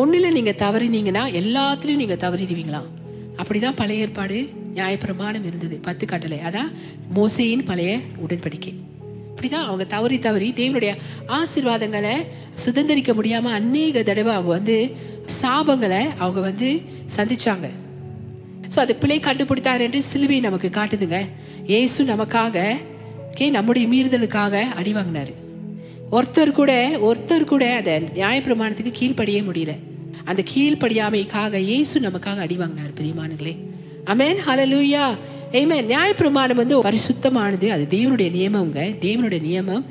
ஒன்றில் 0.00 0.34
நீங்கள் 0.36 0.58
தவறினீங்கன்னா 0.62 1.24
எல்லாத்துலேயும் 1.40 2.02
நீங்கள் 2.02 2.22
தவறிடுவீங்களாம் 2.24 2.88
அப்படிதான் 3.36 3.76
பழைய 3.80 4.04
ஏற்பாடு 4.04 4.38
நியாயப்பிரமாணம் 4.76 5.46
இருந்தது 5.48 5.76
பத்து 5.88 6.06
கட்டளை. 6.06 6.38
அதான் 6.48 6.70
மோசையின் 7.16 7.64
பழைய 7.64 7.98
உடன்படிக்கை. 8.24 8.72
அப்படிதான் 9.32 9.66
அவங்க 9.68 9.84
தவறி 9.84 10.18
தவறி 10.18 10.48
தேவனுடைய 10.60 10.92
ஆசீர்வாதங்களை 11.38 12.14
சுதந்திரிக்க 12.64 13.12
முடியாம 13.18 13.52
அநேக 13.58 14.02
தடவை 14.02 14.32
அவங்க 14.32 14.52
வந்து 14.58 14.76
சாபங்களை 15.40 16.02
அவங்க 16.18 16.40
வந்து 16.40 16.70
சந்திச்சாங்க. 17.16 17.68
ஸோ 18.72 18.78
அது 18.86 18.92
பிள்ளை 18.96 19.20
கண்டுபிடித்தார் 19.20 19.86
என்று 19.86 20.02
சிலுவை 20.02 20.40
நமக்கு 20.40 20.68
காட்டுதுங்க. 20.80 21.20
இயேசு 21.72 22.04
நமக்காக 22.04 22.66
கே 23.34 23.50
நம்முடைய 23.50 23.86
மீறுதலுக்காக 23.92 24.64
அடி 24.80 24.92
வாங்கினாரு. 24.94 25.32
ஒருத்தர் 26.12 26.50
கூட 26.52 26.72
ஒருத்தர் 27.08 27.44
கூட 27.44 27.64
அந்த 27.76 27.92
நியாயப்பிரமாணத்துக்கு 28.14 28.90
கீழ்ப்படியே 28.98 29.40
முடியல. 29.48 29.72
அந்த 30.24 30.42
கீழ்ப்படியாமைக்காக 30.54 31.54
இயேசு 31.68 32.00
நமக்காக 32.00 32.38
அடி 32.46 32.56
வாங்கினார் 32.62 32.96
பிரியமானங்களே 32.98 33.54
அமேன் 34.12 34.40
ஹலலூயா 34.46 35.04
ஏமே 35.60 35.78
நியாயப்பிரமாணம் 35.92 36.60
வந்து 36.62 36.76
பரிசுத்தமானது. 36.82 37.66
அது 37.76 37.84
தேவனுடைய 37.90 38.30
நியமம்ங்க. 38.38 38.80
தேவனுடைய 39.06 39.40
நியமம் 39.48 39.84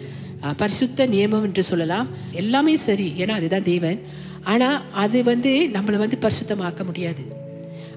பரிசுத்த 0.58 1.08
நியமம் 1.08 1.46
என்று 1.48 1.64
சொல்லலாம். 1.64 2.08
எல்லாமே 2.44 2.76
சரி. 2.88 3.08
ஏன்னா 3.18 3.36
அதுதான் 3.40 3.68
தேவன். 3.72 4.00
ஆனால் 4.44 4.80
அது 5.04 5.18
வந்து 5.24 5.52
நம்மளை 5.74 5.98
வந்து 6.04 6.18
பரிசுத்தமாக்க 6.22 6.86
முடியாது. 6.86 7.24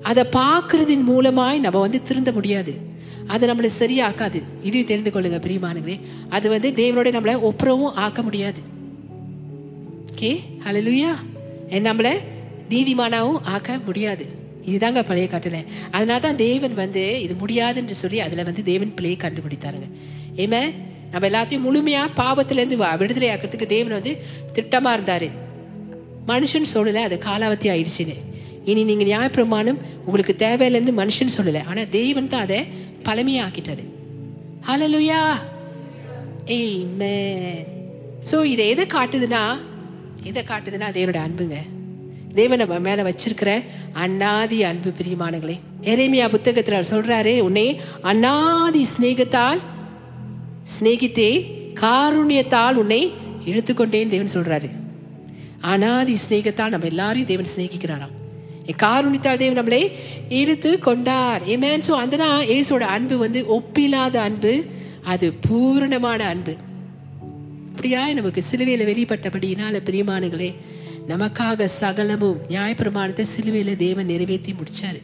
அதை 0.03 0.25
பார்க்கறதின் 0.41 1.07
மூலமாய் 1.13 1.63
நம்ம 1.67 1.79
வந்து 1.87 2.01
திருந்த 2.03 2.33
முடியாது. 2.33 2.75
அது 3.27 3.55
நம்மளை 3.55 3.69
சரியாக்காது. 3.79 4.43
இதையும் 4.63 4.87
தெரிந்து 4.87 5.11
கொள்ளுங்க 5.11 5.41
பிரியமானங்களே 5.41 6.01
அது 6.29 6.49
வந்து 6.49 6.71
தேவனோட 6.71 7.07
நம்மளை 7.07 7.41
ஒப்புரவும் 7.41 7.93
ஆக்க 7.95 8.23
முடியாது. 8.23 8.61
ஓகே 10.13 10.41
ஹalleluya 10.65 11.07
நம்மளை 11.71 12.19
நீதிமானாவும் 12.71 13.43
ஆக்க 13.43 13.81
முடியாது. 13.85 14.27
இதுதாங்க 14.67 15.03
பழைய 15.03 15.29
கட்டளை. 15.29 15.65
அதனால 15.91 16.19
தான் 16.19 16.37
தேவன் 16.37 16.75
வந்து 16.75 17.23
இது 17.23 17.35
முடியாதுன்னு 17.35 17.95
சொல்லி 17.95 18.21
அதில் 18.21 18.45
வந்து 18.45 18.63
தேவன் 18.63 18.95
பிள்ளையை 18.95 19.21
கண்டுபிடித்தாருங்க. 19.21 19.91
ஏமே 20.37 20.73
நம்ம 21.11 21.29
எல்லாத்தையும் 21.29 21.61
முழுமையாக 21.61 22.23
பாவத்திலேருந்து 22.23 22.77
வ- 22.77 22.99
விடுதலை 22.99 23.29
ஆக்கிறதுக்கு 23.29 23.67
தேவன் 23.67 23.93
வந்து 23.93 24.23
திட்டமாக 24.55 24.93
இருந்தார். 24.93 25.27
மனுஷன் 26.29 26.65
சொல்லலை 26.75 26.95
அது 26.95 27.19
காலாவதி 27.25 27.69
ஆயிடுச்சுன்னு. 27.69 28.15
இனி 28.65 28.85
நீங்கள் 28.85 29.07
நியாயப்பிரமாணம் 29.07 29.79
உங்களுக்கு 30.05 30.35
தேவையில்லைன்னு 30.39 30.93
மனுஷன் 30.97 31.29
சொல்லலை. 31.37 31.65
ஆனால் 31.65 31.89
தெய்வன் 31.89 32.29
தான் 32.29 32.41
அதை 32.41 32.67
பழமையாக்கிட்டாரு 33.05 33.85
ஏய் 36.47 36.85
மே 36.85 37.15
ஸோ 38.31 38.45
இதை 38.45 38.69
எதை 38.69 38.85
காட்டுதுன்னா 38.85 39.43
எதை 40.23 40.43
காட்டுதுன்னா 40.43 40.89
தேவனோட 40.91 41.21
அன்புங்க. 41.27 41.57
தேவன் 42.35 42.59
நம்ம 42.59 42.79
மேலே 42.79 43.03
வச்சிருக்கிற 43.03 43.63
அண்ணாதி 43.93 44.63
அன்பு 44.63 44.93
பிரியமானங்களே 44.99 45.61
எரேமியா 45.83 46.29
புத்தகத்தில் 46.29 46.75
அவர் 46.75 46.93
சொல்றாரு 46.93 47.41
உன்னை 47.41 47.81
அண்ணாதி 48.03 48.87
ஸ்நேகத்தால் 48.97 49.61
ஸ்நேகித்தே 50.79 51.31
காருண்யத்தால் 51.81 52.75
உன்னை 52.75 53.13
இழுத்துக்கொண்டேன் 53.47 54.09
தேவன் 54.09 54.35
சொல்றாரு. 54.35 54.71
அனாதி 55.61 56.17
ஸ்நேகத்தால் 56.29 56.69
நம்ம 56.69 56.87
எல்லாரையும் 56.87 57.29
தேவன் 57.29 57.47
ஸ்நேகிக்கிறாராம் 57.57 58.15
என் 58.67 59.37
தேவன் 59.37 59.59
நம்மளை 59.59 59.93
இழுத்து 60.29 60.79
கொண்டார். 60.79 61.43
ஏமேன் 61.49 61.83
ஸோ 61.87 61.91
அந்த 61.91 62.17
ஏசோட 62.49 62.85
அன்பு 62.97 63.19
வந்து 63.19 63.45
ஒப்பில்லாத 63.57 64.17
அன்பு 64.17 64.65
அது 65.03 65.33
பூரணமான 65.33 66.27
அன்பு. 66.27 66.55
அப்படியா? 67.71 68.13
நமக்கு 68.13 68.43
சிலுவையில் 68.43 68.87
வெளிப்பட்டபடியினால 68.87 69.81
பிரியமானங்களே 69.89 70.55
நமக்காக 71.09 71.65
சகலமும் 71.65 72.39
நியாயப்பிரமாணத்தை 72.49 73.21
சிலுவையில் 73.21 73.77
தேவன் 73.77 74.07
நிறைவேற்றி 74.07 74.53
முடிச்சாரு. 74.53 75.01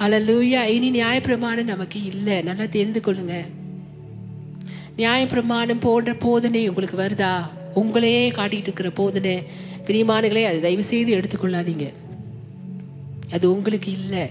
அலலூயா 0.00 0.64
இனி 0.64 0.90
நியாயப்பிரமாணம் 1.00 1.64
நமக்கு 1.64 2.04
இல்லை. 2.04 2.42
நல்லா 2.42 2.64
தெரிந்து 2.70 3.00
கொள்ளுங்க. 3.06 3.36
நியாயப்பிரமாணம் 4.98 5.80
போன்ற 5.80 6.14
போதனை 6.14 6.68
உங்களுக்கு 6.68 6.96
வருதா? 6.96 7.34
உங்களையே 7.76 8.24
காட்டிகிட்டு 8.30 8.68
இருக்கிற 8.70 8.90
போதனை. 8.90 9.42
பிரியமானங்களே 9.86 10.44
அதை 10.44 10.60
தயவு 10.60 10.82
செய்து 10.82 11.16
எடுத்துக்கொள்ளாதீங்க. 11.16 11.86
அது 13.34 13.44
உங்களுக்கு 13.54 13.90
இல்லை. 14.00 14.24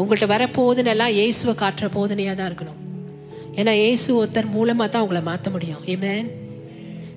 உங்கள்கிட்ட 0.00 0.26
வர 0.34 0.42
போதுனெல்லாம் 0.58 1.14
இயேசுவை 1.18 1.54
காட்டுற 1.62 1.86
போதனையாக 1.96 2.36
தான் 2.38 2.50
இருக்கணும். 2.50 2.78
ஏன்னா 3.60 3.72
இயேசு 3.82 4.08
ஒருத்தர் 4.18 4.54
மூலமாக 4.56 4.88
தான் 4.94 5.04
உங்களை 5.06 5.22
மாற்ற 5.30 5.50
முடியும். 5.56 5.82
ஏமேன் 5.94 6.28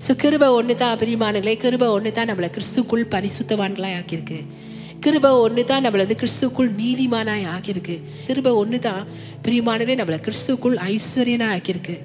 ஸோ 0.06 0.12
கிருப 0.22 0.46
ஒன்று 0.58 0.74
தான் 0.82 1.00
பிரிமானங்களே 1.02 1.54
கிருப 1.64 1.88
ஒன்று 1.96 2.12
தான் 2.18 2.30
நம்மளை 2.30 2.50
கிறிஸ்துக்குள் 2.56 3.04
பரிசுத்தவான்களாக 3.16 3.98
ஆக்கியிருக்கு. 4.00 4.40
கிருப 5.06 5.28
ஒன்று 5.44 5.62
தான் 5.72 5.84
நம்மளை 5.86 6.04
வந்து 6.06 6.18
கிறிஸ்துக்குள் 6.22 6.72
நீதிமானாய் 6.80 7.46
ஆக்கியிருக்கு. 7.54 7.96
கிருப 8.28 8.50
ஒன்று 8.62 8.80
தான் 8.88 9.04
பிரியமானங்களே 9.46 10.00
நம்மளை 10.02 10.20
கிறிஸ்துக்குள் 10.28 10.78
ஐஸ்வர்யனாக 10.92 11.56
ஆக்கியிருக்கு. 11.58 11.96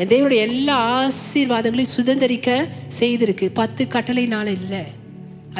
என் 0.00 0.10
தேவனுடைய 0.12 0.40
எல்லா 0.48 0.76
ஆசீர்வாதங்களையும் 0.98 1.94
சுதந்திரிக்க 1.96 2.50
செய்திருக்கு. 2.98 3.46
பத்து 3.60 3.84
கட்டளைனால 3.94 4.46
இல்லை. 4.60 4.82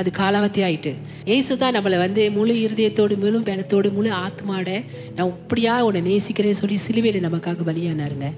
அது 0.00 0.08
காலாவத்தி 0.18 0.60
ஆயிட்டு. 0.66 0.92
ஏசு 1.34 1.52
தான் 1.62 1.74
நம்மளை 1.76 1.98
வந்து 2.04 2.22
முழு 2.36 2.54
இருதயத்தோடு 2.64 3.14
முழு 3.22 3.38
பலத்தோடு 3.46 3.88
முழு 3.96 4.10
ஆத்மாட 4.24 4.68
நான் 5.16 5.30
இப்படியா 5.36 5.74
உன்னை 5.86 6.02
நேசிக்கிறேன்னு 6.08 6.60
சொல்லி 6.62 6.76
சிலுவையில் 6.86 7.26
நமக்காக 7.26 7.64
பலியானாருங்க. 7.68 8.28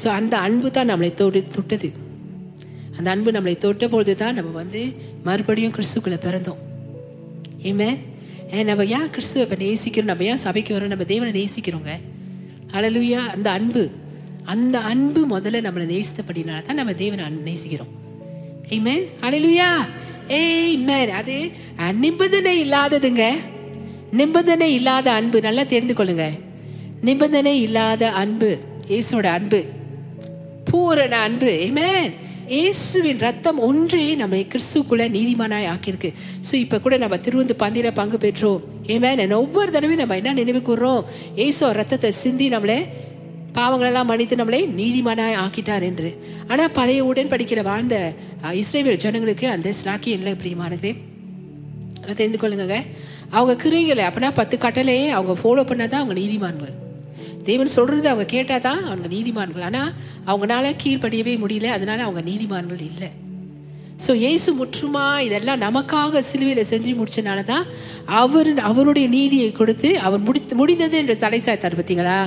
ஸோ 0.00 0.06
அந்த 0.18 0.34
அன்பு 0.46 0.68
தான் 0.76 0.90
நம்மளை 0.90 1.10
தொடு 1.20 1.40
தொட்டது. 1.56 1.88
அந்த 2.98 3.08
அன்பு 3.14 3.30
நம்மளை 3.36 3.56
தொட்ட 3.64 3.84
பொழுது 3.94 4.14
தான் 4.22 4.36
நம்ம 4.38 4.50
வந்து 4.62 4.82
மறுபடியும் 5.28 5.74
கிறிஸ்துக்குள்ள 5.76 6.18
பிறந்தோம். 6.26 6.60
ஏமே 7.70 7.90
நம்ம 8.68 8.84
ஏன் 8.98 9.10
கிறிஸ்துவ 9.14 9.44
இப்போ 9.46 9.58
நேசிக்கிறோம்? 9.64 10.10
நம்ம 10.12 10.24
ஏன் 10.30 10.42
சபைக்கு 10.44 10.74
வரோம் 10.76 10.92
நம்ம 10.94 11.06
தேவனை 11.12 11.32
நேசிக்கிறோங்க. 11.40 11.92
அழலுயா 12.76 13.20
அந்த 13.34 13.48
அன்பு 13.58 13.82
அந்த 14.52 14.76
அன்பு 14.92 15.20
முதல்ல 15.32 15.58
நம்மளை 15.66 15.86
நேசித்தபடினால 15.94 16.62
தான் 16.68 16.80
நம்ம 16.80 16.94
தேவனை 17.02 17.24
நேசிக்கிறோம். 17.48 17.92
ஏமே 18.76 18.94
அழலுயா 19.26 19.68
Amen. 20.38 21.08
அது 21.20 21.36
நிபந்தனை 22.02 22.52
இல்லாததுங்க. 22.64 23.24
நிபந்தனை 24.18 24.68
இல்லாத 24.78 25.06
அன்பு 25.18 25.38
நல்லா 25.46 25.62
தெரிந்து 25.72 25.94
கொள்ளுங்க. 25.98 26.26
நிபந்தனை 27.08 27.54
இல்லாத 27.66 28.02
அன்பு 28.22 28.50
இயேசுவோட 28.92 29.28
அன்பு. 29.38 29.60
பூரண 30.70 31.14
அன்பு 31.26 31.50
ஏமேன் 31.66 32.10
இயேசுவின் 32.56 33.20
ரத்தம் 33.26 33.58
ஒன்றே 33.68 34.04
நம்மை 34.20 34.40
கிறிஸ்துக்குள்ள 34.52 35.04
நீதிமானாய் 35.16 35.68
ஆக்கியிருக்கு. 35.72 36.10
ஸோ 36.48 36.54
இப்போ 36.64 36.78
கூட 36.84 36.94
நம்ம 37.02 37.18
திருவந்து 37.26 37.54
பந்திர 37.62 37.90
பங்கு 38.00 38.18
பெற்றோம். 38.26 38.60
ஏமேன் 38.94 39.34
ஒவ்வொரு 39.44 39.70
தடவையும் 39.74 40.02
நம்ம 40.02 40.16
என்ன 40.20 40.32
நினைவு 40.40 40.62
கூறுறோம் 40.68 41.02
ஏசோ 41.46 41.66
ரத்தத்தை 41.80 42.10
சிந்தி 42.22 42.48
நம்மளை 42.54 42.78
பாவங்களெல்லாம் 43.54 44.08
மன்னித்து 44.10 44.36
நம்மளை 44.40 44.60
நீதிமானாய் 44.80 45.38
ஆக்கிட்டார் 45.44 45.84
என்று. 45.90 46.10
ஆனால் 46.48 46.74
பழைய 46.78 47.04
உடன்படிக்கிற 47.04 47.62
வாழ்ந்த 47.62 47.96
இஸ்ரேவியல் 48.60 48.60
இஸ்ரேல் 48.60 49.02
ஜனங்களுக்கு 49.04 49.46
அந்த 49.56 49.72
ஸ்லாக்கியம் 49.78 50.18
இல்லை 50.20 50.34
பிரியமானது. 50.42 50.90
அதை 52.02 52.14
தெரிந்து 52.14 52.40
கொள்ளுங்க 52.42 52.78
அவங்க 53.38 53.54
கிரியங்களை 53.62 54.04
அப்படின்னா 54.08 54.30
பத்து 54.34 54.56
கட்டளையே 54.56 55.08
அவங்க 55.16 55.34
ஃபாலோ 55.40 55.62
பண்ணாதான் 55.70 56.02
அவங்க 56.02 56.16
நீதிமான்கள். 56.20 56.74
தேவன் 57.48 57.74
சொல்றது 57.74 58.08
அவங்க 58.08 58.26
கேட்டாதான் 58.36 58.80
அவங்க 58.90 59.08
நீதிமான்கள். 59.16 59.66
ஆனால் 59.68 59.92
அவங்களால 60.26 60.72
கீழ்ப்படியவே 60.82 61.34
முடியல 61.44 61.68
அதனால 61.76 62.02
அவங்க 62.06 62.22
நீதிமான்கள் 62.30 62.82
இல்லை. 62.90 63.10
ஸோ 64.04 64.14
இயேசு 64.14 64.50
முற்றுமா 64.54 65.20
இதெல்லாம் 65.20 65.62
நமக்காக 65.62 66.20
சிலுவையில் 66.20 66.68
செஞ்சு 66.70 66.92
முடிச்சனால 66.94 67.44
தான் 67.44 67.64
அவர் 68.06 68.58
அவருடைய 68.60 69.08
நீதியை 69.08 69.52
கொடுத்து 69.52 70.00
அவர் 70.00 70.20
முடித்து 70.20 70.54
முடிந்தது 70.54 70.96
என்று 70.98 71.18
தடை 71.18 71.40
சாய்த்தார் 71.40 71.76
பார்த்தீங்களா? 71.76 72.18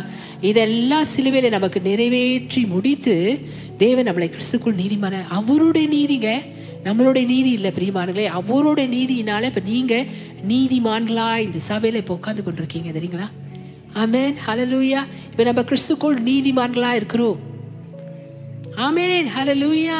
இதெல்லாம் 0.41 1.03
சிலுவையில் 1.03 1.49
நமக்கு 1.51 1.81
நிறைவேற்றி 1.81 2.65
முடித்து 2.65 3.15
தேவன் 3.77 4.07
நம்மளை 4.07 4.29
கிறிஸ்துக்குள் 4.29 4.79
நீதிமான 4.81 5.23
அவருடைய 5.29 5.87
நீதிங்க 5.87 6.29
நம்மளுடைய 6.83 7.25
நீதி 7.25 7.49
இல்லை 7.49 7.71
பிரியமானங்களே 7.71 8.27
அவருடைய 8.31 8.87
நீதியினால 8.89 9.43
இப்போ 9.43 9.61
நீங்கள் 9.65 10.07
நீதிமான்களா 10.47 11.37
இந்த 11.37 11.59
சபையில் 11.69 11.95
இப்போ 11.95 12.13
உட்காந்து 12.13 12.43
கொண்டிருக்கீங்க 12.43 12.91
தெரியுங்களா? 12.91 13.27
ஆமேன் 13.95 14.35
ஹலலூயா 14.47 15.01
இப்போ 15.31 15.43
நம்ம 15.43 15.61
கிறிஸ்துக்குள் 15.61 16.17
நீதிமான்களா 16.23 16.91
இருக்கிறோம். 16.93 17.39
ஆமேன் 18.77 19.27
ஹலலூயா 19.37 19.99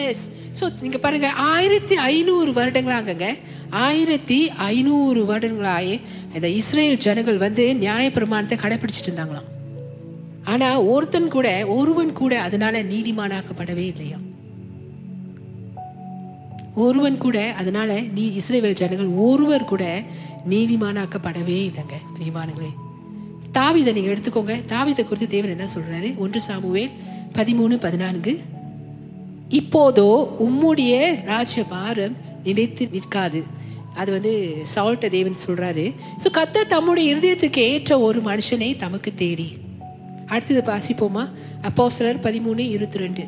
எஸ் 0.00 0.24
ஸோ 0.58 0.64
நீங்க 0.80 0.98
பாருங்க 0.98 1.28
ஆயிரத்தி 1.30 1.94
ஐநூறு 1.94 2.52
வருடங்களாகங்க 2.52 3.26
ஆயிரத்தி 3.70 4.38
ஐநூறு 4.48 5.20
வருடங்களாயே 5.30 6.00
இந்த 6.34 6.48
இஸ்ரேல் 6.48 6.98
ஜனங்கள் 6.98 7.38
வந்து 7.38 7.64
நியாயப்பிரமாணத்தை 7.74 8.56
கடைபிடிச்சிட்டு 8.64 9.10
இருந்தாங்களாம். 9.10 9.48
ஆனா 10.44 10.68
ஒருத்தன் 10.82 11.28
கூட 11.28 11.66
ஒருவன் 11.66 12.12
கூட 12.12 12.40
அதனால 12.40 12.82
நீதிமானாக்கப்படவே 12.82 13.86
இல்லையா? 13.92 14.18
ஒருவன் 16.74 17.18
கூட 17.18 17.38
அதனால 17.60 18.00
நீ 18.00 18.26
இஸ்ரேல் 18.40 18.80
ஜனங்கள் 18.82 19.06
ஒருவர் 19.06 19.64
கூட 19.64 19.84
நீதிமானாக்கப்படவே 20.48 21.58
இல்லைங்க 21.68 21.98
பிரியமானங்களே 22.14 22.72
தாவிதை 23.58 23.92
நீங்க 23.92 24.10
எடுத்துக்கோங்க. 24.12 24.54
தாவிதை 24.68 25.02
குறித்து 25.04 25.26
தேவன் 25.26 25.50
என்ன 25.50 25.66
சொல்றாரு? 25.74 26.16
ஒன்று 26.16 26.40
சாமுவேல் 26.40 26.92
பதிமூணு 27.38 27.74
பதினான்கு. 27.80 28.32
இப்போதோ 29.58 30.08
உம்முடைய 30.46 30.92
ராஜபாரம் 31.30 32.14
நிலைத்து 32.44 32.88
நிற்காது. 32.92 33.42
அது 33.94 34.10
வந்து 34.12 34.32
சவுல்ட்ட 34.74 35.08
தேவன் 35.08 35.42
சொல்றாரு. 35.46 35.84
ஸோ 36.22 36.28
கத்த 36.38 36.66
தம்முடைய 36.66 37.14
இருதயத்துக்கு 37.14 37.62
ஏற்ற 37.72 38.00
ஒரு 38.00 38.20
மனுஷனை 38.22 38.76
தமக்கு 38.76 39.10
தேடி. 39.14 39.48
அடுத்தது 40.26 40.62
வாசிப்போமா? 40.72 41.24
அப்போ 41.62 41.90
சிலர் 41.90 42.20
பதிமூணு 42.20 42.58
இருபத்தி 42.58 42.98
ரெண்டு 42.98 43.24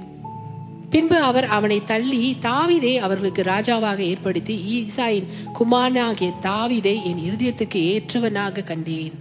பின்பு 0.90 1.16
அவர் 1.16 1.46
அவனை 1.56 1.78
தள்ளி 1.84 2.36
தாவிதை 2.42 2.92
அவர்களுக்கு 3.06 3.42
ராஜாவாக 3.42 3.98
ஏற்படுத்தி 3.98 4.56
ஈசாயின் 4.76 5.28
குமாரனாகிய 5.58 6.30
தாவிதை 6.42 6.94
என் 7.10 7.22
இருதயத்துக்கு 7.28 7.80
ஏற்றவனாக 7.92 8.64
கண்டேன். 8.64 9.14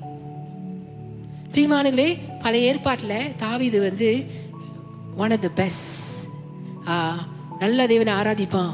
பிரிமானங்களே 1.54 2.10
பல 2.42 2.58
ஏற்பாட்டில் 2.70 3.18
தாவிது 3.44 3.80
வந்து 3.88 4.12
ஒன் 5.18 5.32
ஆஃப் 5.32 5.46
த 5.48 5.52
பெஸ்ட் 5.62 6.13
நல்ல 7.62 7.88
தேவனை 7.92 8.14
ஆராதிப்பான். 8.14 8.74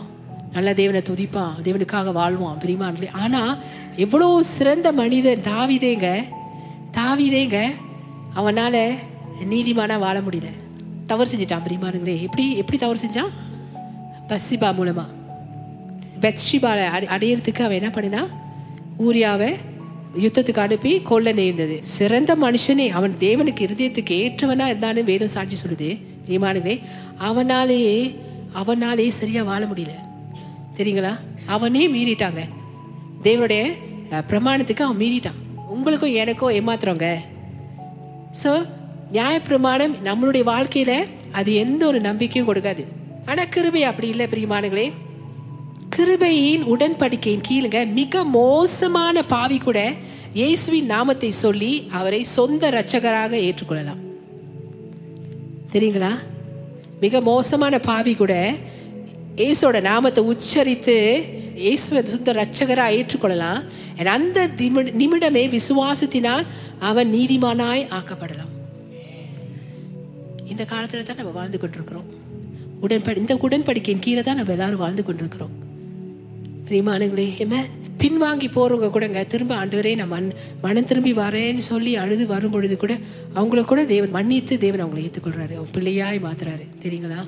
நல்ல 0.53 0.69
தேவனை 0.73 1.01
துதிப்பான். 1.09 1.53
தேவனுக்காக 1.63 2.13
வாழ்வான் 2.19 2.61
பிரிமான்லே 2.63 3.09
ஆனால் 3.23 3.53
எவ்வளோ 3.95 4.29
சிறந்த 4.55 4.91
மனிதன் 4.91 5.45
தாவிதேங்க. 5.51 6.09
தாவிதேங்க 6.97 7.59
அவனால் 8.33 8.81
நீதிமானா 9.51 9.99
வாழ 9.99 10.17
முடியல. 10.19 10.49
தவறு 11.05 11.29
செஞ்சிட்டான் 11.31 11.65
பிரிமானுங்களே 11.67 12.15
எப்படி 12.21 12.55
எப்படி 12.61 12.77
தவறு 12.77 12.99
செஞ்சான்? 13.05 13.31
பசிபா 14.29 14.69
மூலமாக 14.75 15.07
பெத்ஷிபாலை 16.23 16.85
அடி 16.95 17.07
அடையறதுக்கு 17.15 17.61
அவன் 17.65 17.79
என்ன 17.81 17.89
பண்ணினா 17.95 18.21
ஊரியாவை 19.05 19.49
யுத்தத்துக்கு 20.23 20.59
அனுப்பி 20.59 20.91
கொள்ள 21.01 21.31
நேர்ந்தது. 21.31 21.75
சிறந்த 21.81 22.31
மனுஷனே 22.35 22.87
அவன் 22.99 23.15
தேவனுக்கு 23.19 23.65
இருதயத்துக்கு 23.67 24.13
ஏற்றவனா 24.23 24.65
இருந்தான்னு 24.71 25.03
வேதம் 25.03 25.33
சாட்சி 25.35 25.57
சொல்லுது. 25.63 25.89
பிரியமானவே 26.29 26.73
அவனாலேயே 27.27 27.93
அவனாலேயே 28.61 29.11
சரியாக 29.19 29.47
வாழ 29.49 29.61
முடியல. 29.65 29.93
தெரியுங்களா? 30.77 31.13
அவனே 31.55 31.83
மீறிட்டாங்க. 31.93 32.41
தேவனுடைய 33.25 33.61
பிரமாணத்துக்கு 34.29 34.83
அவன் 34.85 35.01
மீறிட்டான். 35.03 35.39
உங்களுக்கும் 35.75 36.17
எனக்கும் 36.21 36.55
ஏமாத்துறோங்க 36.57 37.07
ஸோ 38.41 38.51
நியாயப்பிரமாணம் 39.15 39.93
நம்மளுடைய 40.07 40.43
வாழ்க்கையில 40.51 40.93
அது 41.39 41.49
எந்த 41.63 41.81
ஒரு 41.89 41.99
நம்பிக்கையும் 42.07 42.49
கொடுக்காது. 42.49 42.83
ஆனால் 43.29 43.51
கிருபை 43.55 43.81
அப்படி 43.89 44.07
இல்லை 44.13 44.27
பிரியமானங்களே 44.33 44.87
கிருபையின் 45.95 46.65
உடன்படிக்கையின் 46.73 47.47
கீழுங்க 47.49 47.79
மிக 47.99 48.23
மோசமான 48.37 49.23
பாவி 49.33 49.57
கூட 49.57 49.79
இயேசுவின் 50.39 50.91
நாமத்தை 50.93 51.31
சொல்லி 51.43 51.73
அவரை 51.99 52.21
சொந்த 52.37 52.63
இரட்சகராக 52.73 53.33
ஏற்றுக்கொள்ளலாம். 53.47 54.03
தெரியுங்களா? 55.73 56.11
மிக 57.01 57.21
மோசமான 57.21 57.79
பாவி 57.79 58.13
கூட 58.21 58.33
இயேசுவோட 59.41 59.81
நாமத்தை 59.81 60.21
உச்சரித்து 60.31 60.95
இயேசுவை 61.65 62.01
சுத்த 62.05 62.33
ரட்சகராக 62.33 62.95
ஏற்றுக்கொள்ளலாம். 62.97 63.61
And 63.99 64.07
அந்த 64.07 64.47
நிமிடமே 65.01 65.43
விசுவாசத்தினால் 65.55 66.45
அவன் 66.89 67.09
நீதிமானாய் 67.13 67.83
ஆக்கப்படலாம். 67.97 68.53
இந்த 70.51 70.65
காலத்தில் 70.65 71.07
தான் 71.07 71.19
நம்ம 71.21 71.31
வாழ்ந்து 71.39 71.59
கொண்டிருக்கிறோம். 71.59 72.07
உடன்படி 72.85 73.19
இந்த 73.23 73.35
உடன்படிக்கையின் 73.45 74.05
கீழே 74.05 74.21
தான் 74.21 74.39
நம்ம 74.39 74.51
எல்லாரும் 74.51 74.83
வாழ்ந்து 74.85 75.03
கொண்டிருக்கிறோம். 75.03 75.55
பிரியமானங்களே 76.67 77.27
ஏமா 77.45 77.61
பின்வாங்கி 78.01 78.47
போறவங்க 78.55 78.87
கூடங்க. 78.95 79.27
திரும்ப 79.33 79.53
ஆண்டவரே 79.59 79.93
நான் 79.99 80.13
மண் 80.13 80.31
மனம் 80.61 80.87
திரும்பி 80.89 81.13
வரேன்னு 81.13 81.63
சொல்லி 81.71 81.95
அழுது 82.03 82.25
வரும் 82.27 82.51
பொழுது 82.51 82.77
கூட 82.77 82.93
அவங்கள 83.35 83.63
கூட 83.71 83.81
தேவன் 83.93 84.15
மன்னித்து 84.17 84.57
தேவன் 84.57 84.83
அவங்களை 84.85 85.03
ஏற்றுக்கொள்றாரு 85.07 85.53
அவங்க 85.57 85.73
பிள்ளையாய் 85.77 86.25
மாத்துறாரு. 86.27 86.65
தெரியுங்களா? 86.85 87.21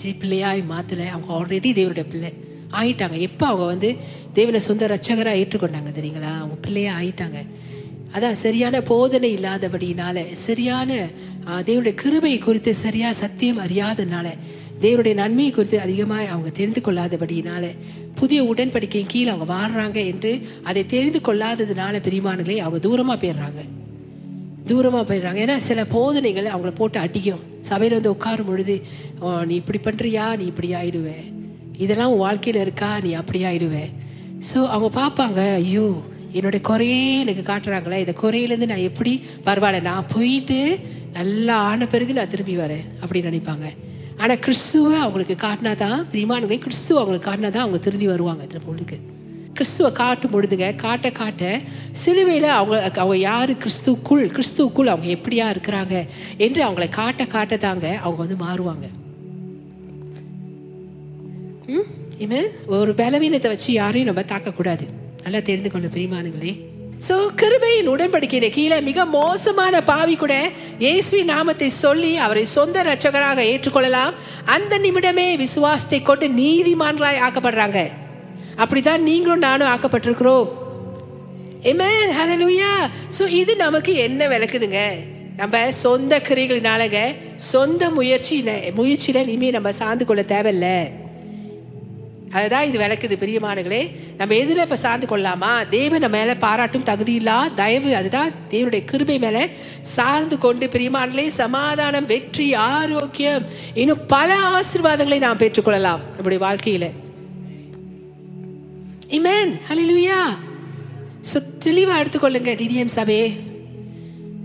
சரி 0.00 0.14
பிள்ளையாய் 0.22 0.62
மாத்தல. 0.72 1.02
அவங்க 1.14 1.28
ஆல்ரெடி 1.38 1.70
தேவனுடைய 1.80 2.04
பிள்ளை. 2.12 2.32
ஆயிட்டாங்க. 2.80 3.16
எப்போ 3.28 3.46
அவங்க 3.46 3.66
வந்து 3.72 3.88
தேவனை 4.32 4.60
சொந்த 4.60 4.86
ரட்சகராக 4.92 5.40
ஏற்றுக்கொண்டாங்க 5.42 5.90
தெரியுங்களா? 5.98 6.32
அவங்க 6.42 6.56
பிள்ளையா 6.60 6.92
ஆயிட்டாங்க. 7.00 7.40
அதான் 8.14 8.40
சரியான 8.44 8.80
போதனை 8.88 9.28
இல்லாதபடினால 9.36 10.32
சரியான 10.46 10.90
தேவனுடைய 11.68 11.94
கிருபை 11.94 12.38
குறித்து 12.38 12.72
சரியா 12.74 13.12
சத்தியம் 13.20 13.60
அறியாதனால 13.66 14.26
தேவனுடைய 14.82 15.14
நன்மையை 15.14 15.52
குறித்து 15.52 15.80
அதிகமாக 15.80 16.24
அவங்க 16.24 16.50
தெரிந்து 16.50 16.80
கொள்ளாதபடியினால 16.84 17.76
புதிய 18.14 18.44
உடன்படிக்கையின் 18.44 19.10
கீழ் 19.10 19.28
அவங்க 19.28 19.54
வாழ்றாங்க 19.54 20.06
என்று 20.06 20.40
அதை 20.62 20.86
தெரிந்து 20.86 21.20
கொள்ளாததுனால 21.24 22.00
பிரிமானங்களை 22.00 22.56
அவங்க 22.56 22.88
தூரமா 22.88 23.18
போயிடுறாங்க. 23.18 23.60
தூரமா 24.66 25.00
போயிடுறாங்க. 25.04 25.46
ஏன்னா 25.46 25.56
சில 25.56 25.84
போதனைகள் 25.84 26.44
அவங்கள 26.44 26.74
போட்டு 26.74 26.98
அடிக்கும். 26.98 27.40
சபையில 27.68 27.90
வந்து 27.90 28.12
உட்காரும் 28.12 28.46
பொழுது 28.46 28.82
"ஓ, 29.20 29.40
நீ 29.40 29.54
இப்படி 29.54 29.78
பண்றியா? 29.78 30.36
நீ 30.36 30.44
இப்படி 30.44 30.72
ஆயிடுவே. 30.72 31.32
இதெல்லாம் 31.78 32.12
உன் 32.12 32.28
வாழ்க்கையில 32.28 32.56
இருக்கா? 32.56 33.00
நீ 33.00 33.12
அப்படி 33.12 33.42
ஆயிடுவே. 33.42 33.84
ஸோ 34.54 34.66
அவங்க 34.66 35.00
பார்ப்பாங்க 35.00 35.54
ஐயோ 35.54 36.02
என்னுடைய 36.32 36.64
குறையே 36.64 37.18
எனக்கு 37.18 37.52
காட்டுறாங்களே. 37.52 37.98
இந்த 37.98 38.14
குறையிலேருந்து 38.22 38.66
நான் 38.66 38.76
எப்படி 38.76 39.22
பரவாயில்ல. 39.44 39.82
நான் 39.82 40.06
போயிட்டு 40.14 40.78
நல்லா 41.12 41.56
ஆன 41.56 41.86
பிறகு 41.86 42.12
நான் 42.12 42.28
திரும்பி 42.28 42.56
வரேன். 42.56 42.84
அப்படின்னு 43.00 43.30
நினைப்பாங்க. 43.30 43.76
ஆனால் 44.22 44.38
கிறிஸ்துவ 44.38 44.98
அவங்களுக்கு 44.98 45.46
காட்டினா 45.46 45.76
தான் 45.76 46.06
பிரிமானங்களை 46.12 46.58
கிறிஸ்துவ 46.58 47.00
அவங்களுக்கு 47.00 47.30
காட்டினா 47.30 47.50
தான் 47.50 47.62
அவங்க 47.62 47.78
திரும்பி 47.78 48.06
வருவாங்க 48.06 48.46
திரும்பளுக்கு 48.46 48.98
கிறிஸ்துவ 49.52 49.90
காட்டும் 49.92 50.30
பொழுதுங்க 50.32 50.76
காட்ட 50.76 51.10
காட்ட 51.10 51.60
சிலுவையில் 51.92 52.44
அவங்க 52.44 52.90
அவங்க 52.96 53.18
யார் 53.18 53.50
கிறிஸ்துக்குள் 53.50 54.32
கிறிஸ்துவுக்குள் 54.32 54.86
அவங்க 54.86 55.06
எப்படியா 55.06 55.46
இருக்கிறாங்க 55.50 55.94
என்று 56.36 56.64
அவங்கள 56.68 56.88
காட்ட 56.88 57.26
காட்ட 57.26 57.56
தாங்க 57.56 57.98
அவங்க 58.02 58.20
வந்து 58.26 58.44
மாறுவாங்க. 58.44 58.86
ம்? 61.68 61.86
ஒரு 62.66 62.94
பலவீனத்தை 62.94 63.50
வச்சு 63.50 63.72
யாரையும் 63.72 64.14
நம்ம 64.14 64.20
தாக்கக்கூடாது. 64.20 64.84
நல்லா 65.22 65.40
தெரிந்து 65.40 65.70
கொள்ள 65.70 65.86
பிரிமானுங்களே 65.86 66.52
சோ 67.08 67.14
கிருபையின் 67.40 67.88
உடன்படிக்கையில 67.92 68.50
கீழே 68.50 68.80
மிக 68.80 69.04
மோசமான 69.04 69.82
பாவி 69.82 70.16
கூட 70.16 70.50
இயேசுவின் 70.78 71.24
நாமத்தை 71.24 71.68
சொல்லி 71.68 72.16
அவரை 72.16 72.44
சொந்த 72.44 72.82
ரட்சகராக 72.82 73.38
ஏற்றுக்கொள்ளலாம். 73.52 74.14
அந்த 74.44 74.78
நிமிடமே 74.78 75.36
விசுவாசத்தை 75.36 76.02
கொண்டு 76.02 76.28
நீதிமான்களாய் 76.28 77.22
ஆக்கப்படுறாங்க. 77.26 77.90
அப்படிதான் 78.56 79.06
நீங்களும் 79.08 79.38
நானும் 79.38 79.68
ஆக்கப்பட்டிருக்கிறோம். 79.68 80.48
Amen. 81.70 82.06
Hallelujah. 82.18 82.90
ஸோ 83.18 83.28
இது 83.28 83.56
நமக்கு 83.56 83.94
என்ன 83.94 84.28
விளக்குதுங்க? 84.28 84.80
நம்ம 85.36 85.72
சொந்த 85.72 86.22
கிரிகளினாலங்க 86.28 87.16
சொந்த 87.36 87.90
முயற்சி 87.90 88.42
முயற்சியில 88.76 89.16
இனிமே 89.16 89.50
நம்ம 89.50 89.72
சார்ந்து 89.72 90.04
கொள்ள 90.04 90.22
தேவையில்ல. 90.22 91.00
அதுதான் 92.32 92.62
இது 92.62 92.78
விளக்குது 92.78 93.16
பிரியமானங்களே 93.22 93.96
நம்ம 94.16 94.34
எதில் 94.34 94.56
இப்போ 94.56 94.76
சார்ந்து 94.76 95.06
கொள்ளலாமா 95.06 95.64
தேவன் 95.64 96.00
நம்ம 96.00 96.16
மேலே 96.16 96.34
பாராட்டும் 96.34 96.82
தகுதி 96.82 97.14
இல்லா 97.14 97.54
தயவு 97.54 97.96
அதுதான் 97.96 98.32
தேவனுடைய 98.50 98.84
கிருபை 98.84 99.18
மேலே 99.18 99.48
சார்ந்து 99.80 100.38
கொண்டு 100.38 100.66
பிரியமானங்களே 100.66 101.26
சமாதானம் 101.26 102.04
வெற்றி 102.04 102.54
ஆரோக்கியம் 102.54 103.44
இன்னும் 103.74 104.06
பல 104.06 104.38
ஆசீர்வாதங்களை 104.38 105.18
நாம் 105.18 105.36
பெற்றுக்கொள்ளலாம் 105.36 106.02
நம்முடைய 106.14 106.46
வாழ்க்கையில. 106.46 106.88
இமேன் 109.08 109.52
ஹalleluya 109.68 110.18
ஸோ 111.32 111.58
தெளிவாக 111.58 112.04
எடுத்துக்கொள்ளுங்க 112.04 112.52
டிடிஎம் 112.60 112.94
சபையே. 112.94 113.26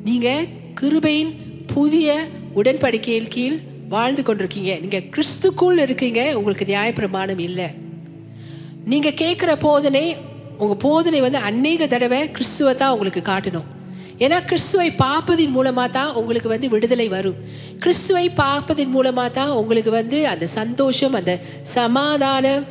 நீங்க 0.03 0.45
கிருபையின் 0.81 1.31
புதிய 1.73 2.27
உடன்படிக்கையின் 2.55 3.27
கீழ் 3.27 3.66
வாழ்ந்து 3.93 4.21
கொண்டிருக்கீங்க. 4.27 4.71
நீங்க 4.83 4.99
கிறிஸ்துக்குள் 5.15 5.83
இருக்கீங்க. 5.85 6.21
உங்களுக்கு 6.39 6.65
நியாயப்பிரமாணம் 6.73 7.41
இல்லை. 7.49 7.67
நீங்க 8.91 9.09
கேட்குற 9.23 9.51
போதனை 9.67 10.05
உங்க 10.63 10.75
போதனை 10.83 11.19
வந்து 11.25 11.39
அநேக 11.49 11.87
தடவை 11.87 12.19
கிறிஸ்துவை 12.35 12.71
தான் 12.75 12.93
உங்களுக்கு 12.95 13.21
காட்டணும். 13.31 13.67
ஏன்னா 14.25 14.37
கிறிஸ்துவை 14.49 14.87
பார்ப்பதின் 15.01 15.55
மூலமா 15.57 15.83
தான் 15.97 16.13
உங்களுக்கு 16.19 16.49
வந்து 16.53 16.67
விடுதலை 16.73 17.07
வரும். 17.15 17.41
கிறிஸ்துவை 17.83 18.23
பார்ப்பதின் 18.39 18.93
மூலமா 18.95 19.25
தான் 19.39 19.51
உங்களுக்கு 19.61 19.91
வந்து 19.97 20.19
அந்த 20.31 20.45
சந்தோஷம் 20.59 21.17
அந்த 21.19 21.33
சமாதானம் 21.75 22.63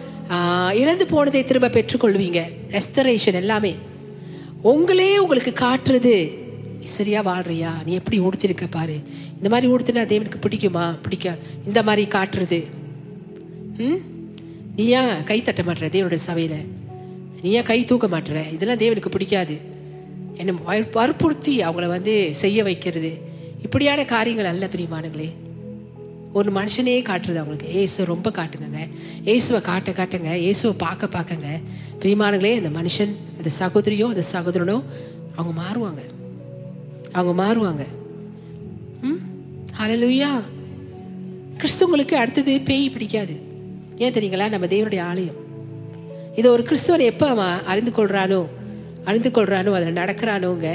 இழந்து 0.81 1.05
போனதை 1.13 1.43
திரும்ப 1.51 1.71
பெற்றுக்கொள்வீங்க. 1.77 2.41
ரெஸ்டரேஷன் 2.77 3.39
எல்லாமே. 3.43 3.73
உங்களே 4.73 5.13
உங்களுக்கு 5.25 5.53
காட்டுறது 5.65 6.15
சரியா 6.97 7.21
வாழ்றியா? 7.29 7.71
நீ 7.87 7.93
எப்படி 8.01 8.19
உடுத்திருக்க 8.27 8.67
பாரு? 8.77 8.97
இந்த 9.37 9.49
மாதிரி 9.49 9.73
ஊடுத்துனா 9.73 10.05
தேவனுக்கு 10.05 10.35
பிடிக்குமா? 10.41 10.97
பிடிக்காது 11.03 11.39
இந்த 11.67 11.83
மாதிரி 11.83 12.09
காட்டுறது. 12.09 12.65
ம்? 13.77 14.15
நீ 14.77 14.87
ஏன் 14.87 15.23
கை 15.25 15.43
தட்ட 15.43 15.63
மாட்டுற 15.63 15.91
தேவனுடைய 15.91 16.19
சபையில? 16.27 16.55
நீ 17.43 17.51
ஏன் 17.51 17.63
கை 17.63 17.85
தூக்க 17.85 18.07
மாட்டுற 18.07 18.53
இதெல்லாம் 18.53 18.79
தேவனுக்கு 18.79 19.09
பிடிக்காது. 19.09 19.57
என்ன 20.35 20.55
வற்புறுத்தி 20.93 21.61
அவங்கள 21.61 21.87
வந்து 21.87 22.35
செய்ய 22.35 22.63
வைக்கிறது. 22.63 23.19
இப்படியான 23.63 24.05
காரியங்கள் 24.05 24.47
அல்ல 24.47 24.67
பிரியமானங்களே 24.67 25.31
ஒரு 26.33 26.53
மனுஷனே 26.53 27.03
காட்டுறது 27.03 27.37
அவங்களுக்கு. 27.37 27.87
ஏசுவை 27.87 28.05
ரொம்ப 28.05 28.31
காட்டுங்க 28.31 28.89
ஏசுவை 29.25 29.61
காட்ட 29.61 29.91
காட்டுங்க. 29.91 30.55
ஏசுவை 30.55 30.75
பார்க்க 30.77 31.21
பார்க்கங்க. 31.21 31.63
பிரியமானங்களே 32.01 32.65
அந்த 32.65 32.83
மனுஷன் 32.83 33.15
அந்த 33.37 33.51
சகோதரியோ 33.59 34.09
அந்த 34.09 34.23
சகோதரனோ 34.33 34.83
அவங்க 35.35 35.61
மாறுவாங்க. 35.63 35.99
அவங்க 37.13 37.43
மாறுவாங்க. 37.45 37.85
ம்? 39.03 39.26
ஹalleluya. 39.79 40.29
கிறிஸ்துவங்களுக்கு 41.59 42.15
அடுத்தது 42.15 42.61
பேய் 42.61 42.91
பிடிக்காது. 42.91 43.35
ஏன் 43.97 44.13
தெரியுங்களா? 44.13 44.49
நம்ம 44.49 44.67
தேவனுடைய 44.67 45.01
ஆலயம். 45.01 45.35
இதை 46.37 46.51
ஒரு 46.51 46.63
கிறிஸ்துவன் 46.63 47.01
எப்போ 47.01 47.27
அவன் 47.29 47.65
அறிந்து 47.65 47.91
கொள்றானோ 47.91 48.47
அறிந்து 49.05 49.29
கொள்றானோ 49.29 49.73
அதில் 49.73 49.95
நடக்கிறானோங்க 49.95 50.67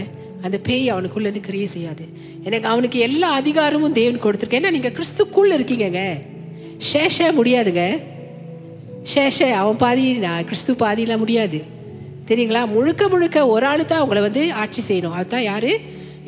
அந்த 0.41 0.57
பேய் 0.57 0.93
அவனுக்குள்ளேருந்து 0.93 1.39
கிரியை 1.39 1.65
செய்யாது. 1.65 2.05
எனக்கு 2.43 2.67
அவனுக்கு 2.67 2.99
எல்லா 2.99 3.31
அதிகாரமும் 3.31 3.91
தேவன் 3.91 4.23
கொடுத்துருக்கேன் 4.23 4.61
ஏன்னா 4.61 4.71
நீங்கள் 4.71 4.91
கிறிஸ்துக்குள்ள 4.91 5.51
இருக்கீங்கங்க. 5.59 6.21
ஷேஷ 6.93 7.31
முடியாதுங்க. 7.39 8.03
ஷேஷ 9.13 9.51
அவன் 9.51 9.77
பாதி 9.77 10.13
நான் 10.13 10.43
கிறிஸ்து 10.43 10.73
பாதிலாம் 10.73 11.17
முடியாது. 11.17 11.61
தெரியுங்களா? 12.27 12.67
முழுக்க 12.67 13.07
முழுக்க 13.07 13.47
ஒரு 13.47 13.65
ஆளு 13.65 13.85
தான் 13.85 14.01
அவங்கள 14.01 14.21
வந்து 14.21 14.53
ஆட்சி 14.53 14.81
செய்யணும். 14.87 15.11
அதுதான் 15.11 15.43
யாரு? 15.43 15.79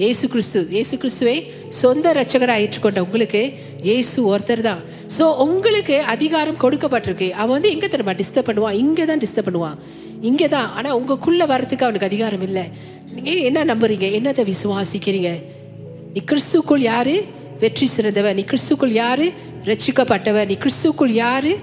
இயேசு 0.01 0.25
கிறிஸ்து 0.33 0.59
இயேசு 0.75 0.95
கிறிஸ்துவை 1.01 1.35
சொந்த 1.79 2.13
ரட்சகராக 2.17 2.61
ஏற்றுக்கொண்ட 2.63 2.99
உங்களுக்கு 3.05 3.41
இயேசு 3.87 4.15
ஒருத்தர் 4.29 4.63
தான். 4.67 4.79
ஸோ 5.15 5.23
உங்களுக்கு 5.45 5.95
அதிகாரம் 6.13 6.57
கொடுக்கப்பட்டிருக்கு. 6.63 7.27
அவன் 7.41 7.53
வந்து 7.55 7.71
எங்கே 7.75 7.87
தெரியுமா 7.93 8.15
டிஸ்டர்ப் 8.21 8.49
பண்ணுவான்? 8.49 8.77
இங்கே 8.83 9.05
தான் 9.09 9.21
டிஸ்டர்ப் 9.23 9.47
பண்ணுவான். 9.49 9.77
இங்கே 10.29 10.47
தான். 10.55 10.69
ஆனால் 10.77 10.95
உங்களுக்குள்ளே 10.99 11.47
வர்றதுக்கு 11.53 11.85
அவனுக்கு 11.87 12.09
அதிகாரம் 12.09 12.45
இல்லை. 12.47 12.63
நீங்கள் 13.17 13.43
என்ன 13.49 13.65
நம்புறீங்க? 13.71 14.09
என்னத்தை 14.19 14.45
விசுவாசிக்கிறீங்க? 14.51 15.31
நீ 16.15 16.23
கிறிஸ்துக்குள் 16.31 16.85
யாரு? 16.91 17.15
வெற்றி 17.65 17.89
சிறந்தவன். 17.97 18.35
நீ 18.39 18.45
கிறிஸ்துக்குள் 18.53 18.95
யாரு? 19.03 19.27
ரச்சிக்கப்பட்டவன் 19.69 20.49
நீ 20.53 20.57
கிறிஸ்துக்குள் 20.65 21.13
யாரு? 21.23 21.53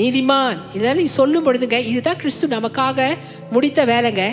நீதிமான். 0.00 0.56
இதெல்லாம் 0.76 1.00
நீ 1.02 1.06
சொல்லும் 1.20 1.46
பொழுதுங்க 1.46 1.78
இதுதான் 1.92 2.20
கிறிஸ்து 2.24 2.54
நமக்காக 2.56 3.08
முடித்த 3.54 3.80
வேலைங்க. 3.92 4.24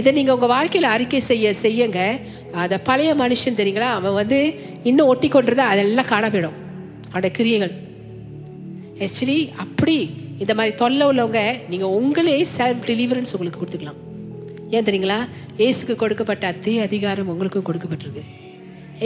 இதை 0.00 0.10
நீங்க 0.18 0.32
உங்க 0.36 0.48
வாழ்க்கையில 0.54 0.92
அறிக்கை 0.94 1.20
செய்ய 1.30 1.52
செய்யுங்க. 1.64 2.00
அந்த 2.62 2.76
பழைய 2.88 3.10
மனுஷன் 3.22 3.58
தெரியுங்களா? 3.60 3.90
அவன் 3.98 4.16
வந்து 4.20 4.38
இன்னும் 4.90 5.10
ஒட்டி 5.12 5.28
கொண்டிருந்தா 5.28 5.66
அதெல்லாம் 5.74 6.10
காணப்படும் 6.12 6.56
அவனோட 7.12 7.30
கிரியைகள். 7.38 7.74
ஆக்சுவலி 9.04 9.38
அப்படி 9.64 9.96
இந்த 10.42 10.52
மாதிரி 10.58 10.72
தொல்லை 10.82 11.04
உள்ளவங்க 11.10 11.40
நீங்க 11.70 11.86
உங்களே 12.00 12.36
செல்ஃப் 12.56 12.82
டெலிவரன்ஸ் 12.90 13.34
உங்களுக்கு 13.36 13.60
கொடுத்துக்கலாம். 13.60 14.00
ஏன் 14.74 14.86
தெரியுங்களா? 14.88 15.18
ஏசுக்கு 15.66 15.94
கொடுக்கப்பட்ட 16.02 16.46
அதே 16.52 16.74
அதிகாரம் 16.86 17.30
உங்களுக்கும் 17.32 17.66
கொடுக்கப்பட்டிருக்கு. 17.68 18.24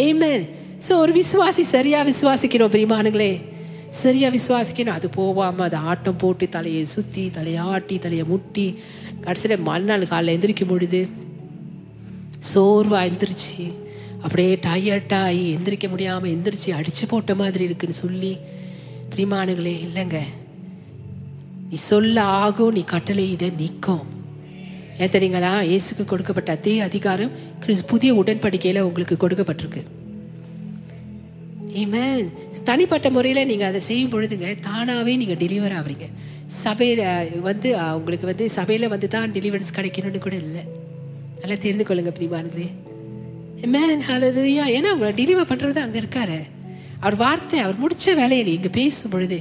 ஏமேன் 0.05 0.44
ஸோ 0.87 0.92
ஒரு 1.05 1.12
விசுவாசி 1.20 1.64
சரியா 1.74 2.00
விசுவாசிக்கணும் 2.11 2.74
பிரிமானுங்களே 2.76 3.33
சரியா 4.03 4.29
விசுவாசிக்கணும். 4.37 4.96
அது 4.98 5.09
போவாம 5.16 5.62
அது 5.68 5.79
ஆட்டம் 5.90 6.20
போட்டு 6.22 6.48
தலையை 6.57 6.83
சுத்தி 6.94 7.24
தலையை 7.37 7.62
ஆட்டி 7.72 7.96
தலையை 8.05 8.24
முட்டி 8.33 8.66
கடைசியில் 9.20 9.59
மறுநாள் 9.59 10.02
காலைல 10.02 10.28
எந்திரிக்கும் 10.28 10.68
பொழுது 10.68 11.09
சோர்வாக 12.38 13.06
எந்திரிச்சு 13.06 13.72
அப்படியே 14.20 14.54
டயர்டாகி 14.54 15.59
எந்திரிக்க 15.59 15.88
முடியாமல் 15.88 16.30
எந்திரிச்சு 16.30 16.70
அடித்து 16.70 17.06
போட்ட 17.06 17.35
மாதிரி 17.35 17.64
இருக்குன்னு 17.64 17.94
சொல்லி 17.94 18.37
பிரிமானுகளே 19.16 19.88
இல்லைங்க. 19.92 20.18
நீ 21.70 21.76
சொல்ல 21.76 22.22
ஆகும் 22.22 22.72
நீ 22.72 22.85
கட்டளையிட 22.90 23.56
நிற்கும். 23.56 24.02
ஏன் 24.98 25.09
தெரியுங்களா? 25.09 25.61
இயேசுக்கு 25.62 26.04
கொடுக்கப்பட்ட 26.04 26.52
அதே 26.52 26.80
அதிகாரம் 26.80 27.30
கிறிஸ்- 27.66 27.87
புதிய 27.87 28.14
உடன்படிக்கையில் 28.14 28.80
உங்களுக்கு 28.80 29.28
கொடுக்கப்பட்டிருக்கு. 29.28 29.85
Amen. 31.76 32.22
தனிப்பட்ட 32.66 33.09
முறையில் 33.11 33.48
நீங்கள் 33.48 33.68
அதை 33.68 33.80
செய்யும் 33.85 34.12
பொழுதுங்க 34.12 34.48
தானாகவே 34.64 35.12
நீங்கள் 35.16 35.40
டெலிவர் 35.40 35.74
ஆகுறீங்க 35.76 36.06
சபையில் 36.62 37.02
வந்து 37.44 37.68
உங்களுக்கு 37.98 38.26
வந்து 38.26 38.46
சபையில் 38.54 38.87
வந்து 38.88 39.09
தான் 39.09 39.35
டெலிவரன்ஸ் 39.35 39.76
கிடைக்கணும்னு 39.76 40.20
கூட 40.20 40.37
இல்லை 40.42 40.62
நல்லா 41.40 41.59
தெரிந்து 41.62 41.87
கொள்ளுங்க 41.87 42.12
பிரிவானுங்களே 42.16 42.68
Amen. 43.64 43.96
Hallelujah. 44.04 44.66
ஏன்னா 44.74 44.90
உங்களை 44.94 45.12
டெலிவர் 45.16 45.48
பண்ணுறது 45.48 45.80
அங்கே 45.83 45.98
இருக்காரு 46.00 46.38
அவர் 47.00 47.16
வார்த்தை 47.20 47.59
அவர் 47.62 47.78
முடித்த 47.78 48.14
வேலையை 48.16 48.42
நீங்க 48.46 48.70
பேசும் 48.76 49.12
பொழுது 49.12 49.38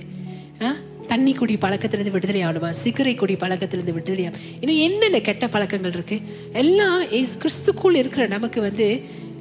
ஆ, 0.62 0.70
தண்ணி 1.10 1.32
குடி 1.34 1.56
பழக்கத்திலிருந்து 1.58 2.14
விடுதலை 2.16 2.42
ஆகணுமா 2.44 2.70
சிகரை 2.80 3.14
குடி 3.16 3.36
பழக்கத்திலிருந்து 3.38 3.96
விடுதலை 3.96 4.24
ஆகும் 4.26 4.44
இன்னும் 4.60 4.82
என்னென்ன 4.86 5.22
கெட்ட 5.28 5.46
பழக்கங்கள் 5.50 5.96
இருக்கு 5.96 6.18
எல்லாம் 6.62 7.00
கிறிஸ்துக்குள் 7.42 8.00
இருக்கிற 8.02 8.26
நமக்கு 8.36 8.62
வந்து 8.62 8.88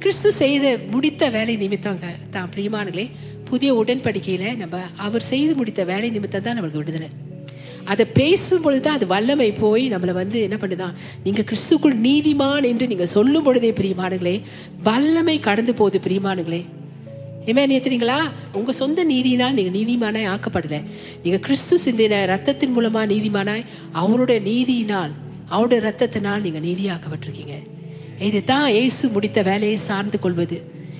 கிறிஸ்து 0.03 0.29
செய்த 0.33 0.65
முடித்த 0.91 1.29
வேலை 1.29 1.53
நிமித்தங்க 1.57 2.07
தான் 2.31 2.49
பிரியமானங்களே 2.53 3.05
புதிய 3.49 3.69
உடன்படிக்கையில 3.81 4.57
நம்ம 4.57 4.81
அவர் 4.95 5.21
செய்து 5.21 5.55
முடித்த 5.55 5.83
வேலை 5.83 6.09
நிமித்தம் 6.09 6.45
தான் 6.45 6.55
நம்மளுக்கு 6.57 6.81
விடுதலை. 6.81 7.09
அதை 7.91 8.05
பேசும் 8.19 8.61
பொழுது 8.61 8.81
தான் 8.81 8.97
அது 8.97 9.07
வல்லமை 9.07 9.51
போய் 9.51 9.85
நம்மளை 9.93 10.13
வந்து 10.13 10.41
என்ன 10.41 10.57
பண்ணுதான் 10.61 10.93
நீங்க 11.23 11.41
கிறிஸ்துக்குள் 11.41 11.95
நீதிமான் 12.07 12.67
என்று 12.71 12.87
நீங்க 12.87 13.05
சொல்லும் 13.05 13.43
பொழுதே 13.43 13.71
பிரியமானுங்களே 13.71 14.35
வல்லமை 14.83 15.39
கடந்து 15.39 15.73
போகுது 15.73 15.99
பிரியமானுங்களே 16.07 16.61
ஏமேன் 17.45 17.73
ஏத்துறீங்களா? 17.75 18.19
உங்க 18.53 18.71
சொந்த 18.71 19.05
நீதியினால் 19.05 19.57
நீங்க 19.57 19.71
நீதிமானாய் 19.79 20.31
ஆக்கப்படல. 20.33 20.79
நீங்க 21.23 21.37
கிறிஸ்து 21.37 21.77
சிந்தின 21.85 22.21
ரத்தத்தின் 22.33 22.75
மூலமா 22.77 23.03
நீதிமானாய் 23.13 23.65
அவருடைய 23.91 24.41
நீதியினால் 24.41 25.13
அவருடைய 25.47 25.79
ரத்தத்தினால் 25.89 26.45
நீங்க 26.45 26.59
நீதியாக்கப்பட்டிருக்கீங்க. 26.59 27.57
இதுதான் 28.27 28.67
இயேசு 28.77 29.03
முடித்த 29.15 29.39
வேலையை 29.49 29.75
சார்ந்து 29.87 30.17
கொள்வது. 30.23 30.57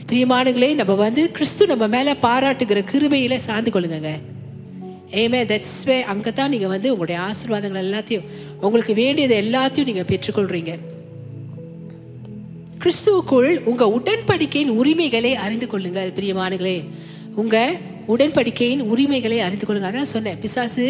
பிரியமானுங்களே 0.10 0.70
நம்ம 0.80 0.94
வந்து 1.06 1.24
கிறிஸ்து 1.38 1.64
நம்ம 1.72 1.88
மேல 1.96 2.14
பாராட்டுகிற 2.26 2.80
கிருபையில 2.92 3.38
சார்ந்து 3.48 3.72
கொள்ளுங்க 3.76 4.12
ஏமே 5.22 5.42
தட்ஸ் 5.52 5.82
வே 5.88 5.98
அங்கே 6.12 6.32
தான் 6.38 6.52
நீங்கள் 6.54 6.72
வந்து 6.74 6.88
உங்களுடைய 6.94 7.18
ஆசீர்வாதங்கள் 7.28 7.84
எல்லாத்தையும் 7.86 8.26
உங்களுக்கு 8.66 8.94
வேண்டியது 9.02 9.36
எல்லாத்தையும் 9.44 9.90
நீங்கள் 9.90 10.10
பெற்றுக்கொள்றீங்க. 10.12 10.74
கிறிஸ்துவுக்குள் 12.84 13.52
உங்க 13.72 13.86
உடன்படிக்கையின் 13.98 14.74
உரிமைகளை 14.82 15.32
அறிந்து 15.46 15.68
கொள்ளுங்கள் 15.68 16.12
பிரியமானங்களே 16.18 16.78
உங்க 17.42 17.56
உடன்படிக்கையின் 18.14 18.84
உரிமைகளை 18.92 19.40
அறிந்து 19.48 19.66
கொள்ளுங்க. 19.66 19.90
அதான் 19.92 20.14
சொன்னேன் 20.16 20.40
பிசாசு 20.44 20.86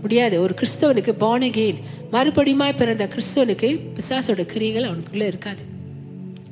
முடியாது. 0.00 0.40
ஒரு 0.40 0.54
கிறிஸ்தவனுக்கு 0.54 1.14
born 1.20 1.74
மறுபடியுமாய் 2.12 2.76
பிறந்த 2.76 3.08
கிறிஸ்தவனுக்கு 3.14 3.80
பிசாசோட 3.94 4.46
கிரியைகள் 4.46 4.90
அவனுக்குள்ள 4.90 5.26
இருக்காது. 5.26 5.62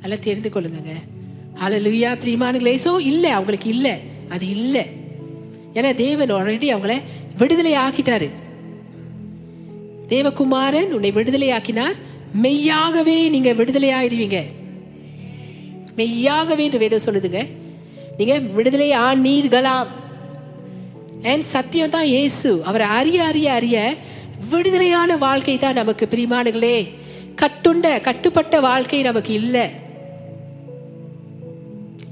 நல்லா 0.01 0.15
தெரிந்து 0.19 0.49
கொள்ளுங்க 0.49 0.91
அழலுயா 1.65 2.17
பிரியமானங்களே 2.23 2.77
லேசோ 2.77 2.99
இல்லை 2.99 3.29
அவங்களுக்கு 3.29 3.69
இல்லை. 3.69 3.91
அது 4.29 4.49
இல்லை. 4.49 4.85
ஏன்னா 5.73 5.95
தேவன் 5.95 6.31
ஆல்ரெடி 6.31 6.73
அவங்கள 6.75 7.01
விடுதலை 7.37 7.75
ஆக்கிட்டாரு. 7.75 8.29
தேவகுமாரன் 10.09 10.91
உன்னை 10.91 11.11
விடுதலை 11.11 11.51
ஆக்கினார். 11.51 11.95
மெய்யாகவே 12.41 13.29
நீங்க 13.29 13.53
விடுதலை 13.53 13.89
ஆயிடுவீங்க. 13.89 14.43
மெய்யாகவே 15.95 16.63
என்று 16.63 16.79
வேதம் 16.79 17.01
சொல்லுதுங்க. 17.05 17.47
நீங்க 18.17 18.39
விடுதலை 18.39 18.91
ஆனீர்களாம். 18.91 19.87
ஏன் 19.87 20.08
சத்தியம் 21.23 21.89
தான் 21.89 22.03
இயேசு 22.03 22.63
அவரை 22.63 22.87
அறிய 22.87 23.23
அறிய 23.23 23.53
அறிய 23.53 23.95
விடுதலையான 24.49 25.17
வாழ்க்கை 25.17 25.57
தான் 25.57 25.73
நமக்கு 25.73 26.07
பிரிமானுகளே 26.11 26.89
கட்டுண்ட 27.41 28.01
கட்டுப்பட்ட 28.01 28.59
வாழ்க்கை 28.59 29.01
நமக்கு 29.01 29.33
இல்லை. 29.33 29.65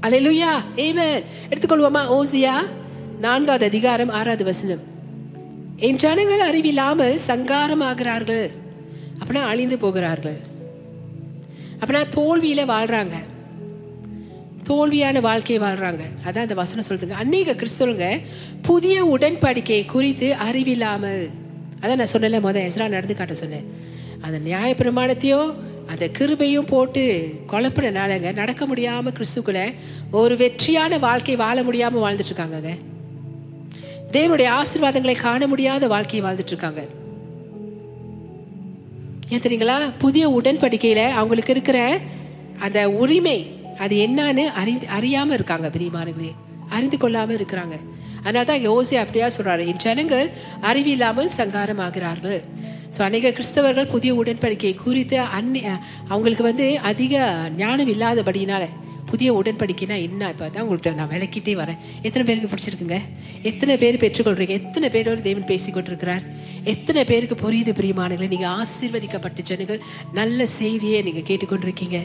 அலையிலுயா 0.02 0.50
ஏமன் 0.76 1.22
எடுத்துக்கொள்வோமா? 1.50 2.02
ஓசியா 2.18 2.54
நான்காவது 3.20 3.64
அதிகாரம் 3.64 4.08
ஆறாவது 4.08 4.44
வசனம். 4.44 4.80
என் 5.76 5.94
ஜனங்கள் 5.94 6.40
அறிவில்லாமல் 6.40 7.18
சங்காரம் 7.18 7.82
ஆகிறார்கள் 7.82 8.50
அப்படின்னா 9.18 9.42
அழிந்து 9.42 9.78
போகிறார்கள். 9.78 10.38
அப்படின்னா 11.80 12.04
தோல்வியில 12.16 12.64
வாழ்றாங்க. 12.74 13.16
தோல்வியான 14.68 15.20
வாழ்க்கையை 15.20 15.68
வாழ்றாங்க. 15.68 16.00
அதான் 16.24 16.38
அந்த 16.38 16.54
வசனம் 16.54 16.84
சொல்லுதுங்க. 16.88 17.10
அநேக 17.10 17.52
கிறிஸ்தவங்க 17.52 18.20
புதிய 18.62 19.04
உடன்படிக்கை 19.04 19.84
குறித்து 19.84 20.34
அறிவில்லாமல். 20.34 21.30
அதான் 21.80 21.96
நான் 21.96 22.12
சொன்னல 22.12 22.44
முத 22.46 22.70
எஸ்ரா 22.70 22.88
நடந்து 22.88 23.14
காட்ட 23.14 23.34
சொன்னேன். 23.34 23.66
அந்த 24.20 24.38
நியாயப்பிரமாணத்தையும் 24.50 25.54
அந்த 25.86 26.10
கிருபையும் 26.18 26.66
போட்டு 26.66 27.34
குழப்பினாலங்க 27.50 28.32
நடக்க 28.32 28.66
முடியாம 28.66 29.12
கிறிஸ்துக்குள்ள 29.14 29.74
ஒரு 30.10 30.36
வெற்றியான 30.36 30.98
வாழ்க்கை 30.98 31.36
வாழ 31.36 31.62
முடியாம 31.62 32.00
வாழ்ந்துட்டு 32.04 32.32
இருக்காங்கங்க 32.32 32.78
தேவனுடைய 34.12 34.48
ஆசீர்வாதங்களை 34.60 35.14
காண 35.14 35.46
முடியாத 35.46 35.86
வாழ்க்கையை 35.86 36.30
வாழ்ந்துட்டு 36.30 36.46
இருக்காங்க 36.46 36.84
ஏன் 39.28 39.40
தெரியுங்களா? 39.40 39.90
புதிய 39.98 40.28
உடன்படிக்கையில 40.28 41.08
அவங்களுக்கு 41.08 41.52
இருக்கிற 41.52 41.98
அந்த 42.58 42.90
உரிமை 42.90 43.57
அது 43.84 43.94
என்னன்னு 44.06 44.44
அறி 44.62 44.74
அறியாமல் 44.98 45.36
இருக்காங்க 45.38 45.68
பிரியமானங்களே 45.76 46.32
அறிந்து 46.76 46.96
கொள்ளாமல் 47.02 47.38
இருக்கிறாங்க. 47.38 47.76
அதனால 48.24 48.44
தான் 48.48 48.58
இங்க 48.60 48.70
ஓசி 48.78 48.94
அப்படியா 49.02 49.26
சொல்கிறாரு 49.36 49.62
என் 49.70 49.82
ஜனங்கள் 49.84 50.28
அறிவில்லாமல் 50.70 51.30
சங்காரம் 51.38 51.82
ஆகிறார்கள் 51.86 52.40
ஸோ 52.94 53.00
அநேக 53.06 53.30
கிறிஸ்தவர்கள் 53.36 53.92
புதிய 53.94 54.10
உடன்படிக்கை 54.20 54.74
குறித்து 54.84 55.16
அந்நி 55.38 55.60
அவங்களுக்கு 56.12 56.44
வந்து 56.50 56.66
அதிக 56.90 57.14
ஞானம் 57.62 57.90
இல்லாதபடினால 57.94 58.66
புதிய 59.10 59.28
உடன்படிக்கைனா 59.40 59.96
என்ன? 60.06 60.22
இப்போ 60.32 60.46
தான் 60.54 60.64
உங்கள்கிட்ட 60.64 60.90
நான் 60.98 61.10
விளக்கிட்டே 61.12 61.52
வரேன். 61.60 61.78
எத்தனை 62.06 62.24
பேருக்கு 62.28 62.50
பிடிச்சிருக்குங்க? 62.52 62.98
எத்தனை 63.50 63.74
பேர் 63.82 64.00
பெற்றுக்கொள்றீங்க? 64.02 64.54
எத்தனை 64.60 64.88
பேரோடு 64.94 65.22
தேவன் 65.28 65.46
பேசி 65.52 65.70
கொண்டிருக்கிறார்? 65.76 66.24
எத்தனை 66.72 67.02
பேருக்கு 67.10 67.36
புரியுது 67.44 67.72
பிரியமானங்களை 67.78 68.28
நீங்கள் 68.34 68.54
ஆசீர்வதிக்கப்பட்ட 68.60 69.46
ஜனங்கள் 69.50 69.80
நல்ல 70.18 70.46
செய்தியை 70.60 71.00
நீங்கள் 71.08 71.26
கேட்டுக்கொண்டிருக்கீங்க. 71.30 72.00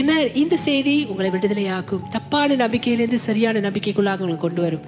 ஏமே 0.00 0.16
இந்த 0.42 0.56
செய்தி 0.66 0.94
உங்களை 1.10 1.30
விடுதலையாக்கும். 1.30 2.04
தப்பான 2.12 2.54
நம்பிக்கையிலேருந்து 2.62 3.18
சரியான 3.28 3.60
நம்பிக்கைக்குள்ளாக 3.66 4.24
உங்களை 4.24 4.36
கொண்டு 4.44 4.62
வரும். 4.62 4.84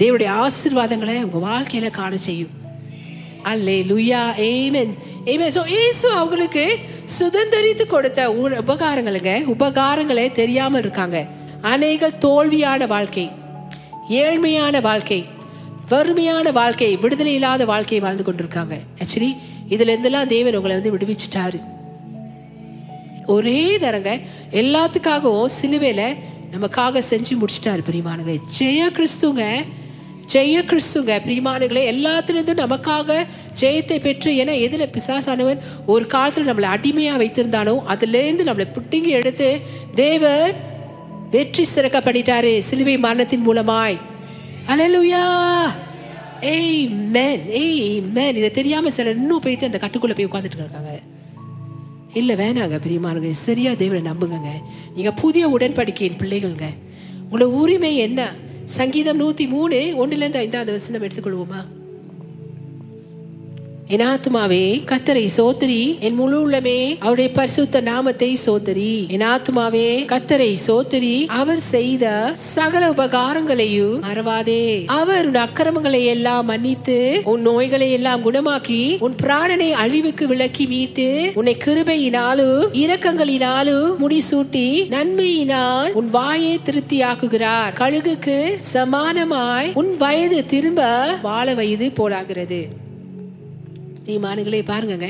தேவனுடைய 0.00 0.30
ஆசீர்வாதங்களை 0.44 1.16
உங்க 1.26 1.40
வாழ்க்கையில 1.48 1.90
காண 1.90 2.16
செய்யும். 2.26 2.52
Hallelujah 3.90 4.22
amen 4.48 4.92
amen 5.32 5.54
so 5.56 5.62
Yesu 5.82 6.06
அவங்களுக்கு 6.18 6.64
சுதந்திரித்து 7.18 7.86
கொடுத்த 7.86 8.20
உபகாரங்களுங்க 8.70 9.32
உபகாரங்களே 9.54 10.26
தெரியாம 10.40 10.78
இருக்காங்க. 10.78 11.18
அநேக 11.72 12.10
தோல்வியான 12.24 12.86
வாழ்க்கை 12.86 13.26
ஏழ்மையான 14.22 14.80
வாழ்க்கை 14.88 15.20
வறுமையான 15.90 16.50
வாழ்க்கை 16.60 16.88
விடுதலை 17.02 17.34
இல்லாத 17.38 17.64
வாழ்க்கையை 17.72 18.02
வாழ்ந்து 18.04 18.24
கொண்டிருக்காங்க. 18.28 18.74
ஆக்சுவலி 19.02 19.30
இதுல 19.74 19.92
இருந்தெல்லாம் 19.94 20.32
தேவன் 20.34 20.56
உங்களை 20.58 20.74
வந்து 20.78 20.94
விடுவிச்சிட்டாரு. 20.94 21.60
ஒரே 23.26 23.78
தரங்க 23.78 24.20
எல்லாத்துக்காகவும் 24.50 25.54
சிலுவையில் 25.60 26.16
நமக்காக 26.50 27.02
செஞ்சு 27.10 27.34
முடிச்சிட்டாரு 27.38 27.82
பிரியமானங்களே 27.88 28.40
ஜெய 28.58 28.88
கிறிஸ்துங்க 28.90 29.44
ஜெய 30.26 30.62
கிறிஸ்துங்க 30.64 31.12
பிரியமானங்களே 31.26 31.82
எல்லாத்திலிருந்தும் 31.92 32.62
நமக்காக 32.64 33.26
ஜெயத்தை 33.60 34.00
பெற்று 34.00 34.30
ஏன்னா 34.32 34.60
எதில் 34.60 34.90
பிசாசானவன் 34.90 35.62
ஒரு 35.86 36.06
காலத்தில் 36.06 36.48
நம்மளை 36.48 36.62
அடிமையாக 36.62 37.24
வைத்திருந்தானோ 37.24 37.74
அதுலேருந்து 37.88 38.46
நம்மளை 38.48 38.66
புட்டிங்கி 38.78 39.08
எடுத்து 39.08 39.60
தேவர் 39.94 40.54
வெற்றி 41.30 41.64
சிறக்க 41.64 41.98
பண்ணிட்டாரு 41.98 42.58
சிலுவை 42.58 42.98
மரணத்தின் 42.98 43.46
மூலமாய். 43.46 43.98
அலலுயா 44.68 45.24
ஏய் 46.40 46.88
மேன் 46.88 47.50
ஏய் 47.50 48.00
மேன் 48.00 48.36
இதை 48.36 48.50
தெரியாமல் 48.50 48.92
சிலர் 48.92 49.16
இன்னும் 49.16 49.40
போயிட்டு 49.40 49.66
அந்த 49.66 49.78
கட்டுக்குள்ளே 49.78 50.14
போய் 50.16 50.28
உட்காந்துட்டு 50.30 50.58
இருக்காங்க. 50.58 51.11
இல்லை 52.14 52.34
வேணாங்க 52.36 52.80
பிரியமானுங்க 52.86 53.30
சரியா 53.30 53.74
தேவனை 53.74 54.12
நம்புங்க 54.12 54.50
நீங்க 54.94 55.12
புதிய 55.12 55.48
உடன்படிக்கையின் 55.48 56.18
பிள்ளைகள்ங்க. 56.18 56.64
உங்களோட 57.30 57.42
உரிமை 57.42 57.96
என்ன? 57.96 58.32
சங்கீதம் 58.64 59.20
நூத்தி 59.20 59.48
மூணு 59.48 59.76
ஒன்றுலேருந்து 59.76 60.16
இருந்து 60.16 60.38
ஐந்தாவது 60.38 60.72
வசனம் 60.72 61.02
எடுத்துக்கொள்வோமா? 61.02 61.81
என் 63.94 64.06
ஆத்மாவே 64.06 64.84
கத்தரை 64.90 65.24
சோத்திரி. 65.36 65.98
என் 65.98 66.14
முழு 66.14 66.50
உள்ளமே 66.50 66.96
அவருடைய 66.98 67.30
பரிசுத்த 67.30 67.80
நாமத்தை 67.80 68.38
சோத்திரி. 68.46 69.06
என் 69.06 69.20
ஆத்மாவே 69.20 69.88
கத்தரை 70.12 70.56
சோத்திரி. 70.66 71.26
அவர் 71.26 71.58
செய்த 71.58 72.30
சகல 72.34 72.90
உபகாரங்களையும் 72.90 73.96
மறவாதே. 74.02 74.84
அவர் 74.86 75.26
உன் 75.26 75.34
அக்கிரமங்களை 75.34 76.04
எல்லாம் 76.04 76.46
மன்னித்து 76.46 77.20
உன் 77.24 77.40
நோய்களை 77.40 77.90
எல்லாம் 77.90 78.24
குணமாக்கி 78.30 78.98
உன் 78.98 79.14
பிராணனை 79.22 79.70
அழிவுக்கு 79.70 80.26
விளக்கி 80.26 80.66
மீட்டு 80.66 81.30
உன்னை 81.34 81.56
கிருபையினாலும் 81.64 82.64
இரக்கங்களினாலும் 82.84 83.90
முடிசூட்டி 84.04 84.88
நன்மையினால் 84.88 85.92
உன் 85.92 86.10
வாயை 86.10 86.60
திருப்தியாக்குகிறார். 86.64 87.74
கழுகுக்கு 87.78 88.38
சமானமாய் 88.72 89.70
உன் 89.74 89.96
வயது 89.96 90.46
திரும்ப 90.46 90.82
வாழ 91.22 91.54
வயது 91.54 91.92
போலாகிறது. 91.98 92.81
நீமானுங்களே 94.06 94.62
பாருங்கங்க. 94.62 95.06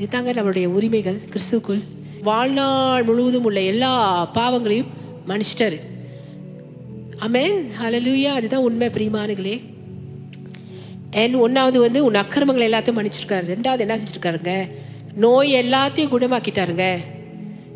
இதுதாங்க 0.00 0.32
நம்மளுடைய 0.32 0.66
உரிமைகள் 0.66 1.20
கிறிஸ்துக்குள். 1.30 1.82
வாழ்நாள் 2.22 3.02
முழுவதும் 3.02 3.44
உள்ள 3.44 3.60
எல்லா 3.60 4.24
பாவங்களையும் 4.26 4.86
மன்னிச்சிட்டாரு. 5.28 5.80
அமேன் 7.20 7.66
ஹalleluya 7.82 8.24
அதுதான் 8.24 8.60
உண்மை 8.60 8.88
பிரியமானுங்களே 8.88 9.62
என் 11.10 11.42
ஒன்னாவது 11.42 11.78
வந்து 11.78 12.04
உன் 12.04 12.14
அக்கிரமங்களை 12.14 12.72
எல்லாத்தையும் 12.72 12.98
மன்னிச்சிருக்காரு. 12.98 13.46
ரெண்டாவது 13.46 13.78
என்ன 13.78 13.98
செஞ்சிருக்காருங்க? 13.98 14.70
நோய் 15.14 15.54
எல்லாத்தையும் 15.54 16.10
குணமாக்கிட்டாருங்க. 16.10 16.96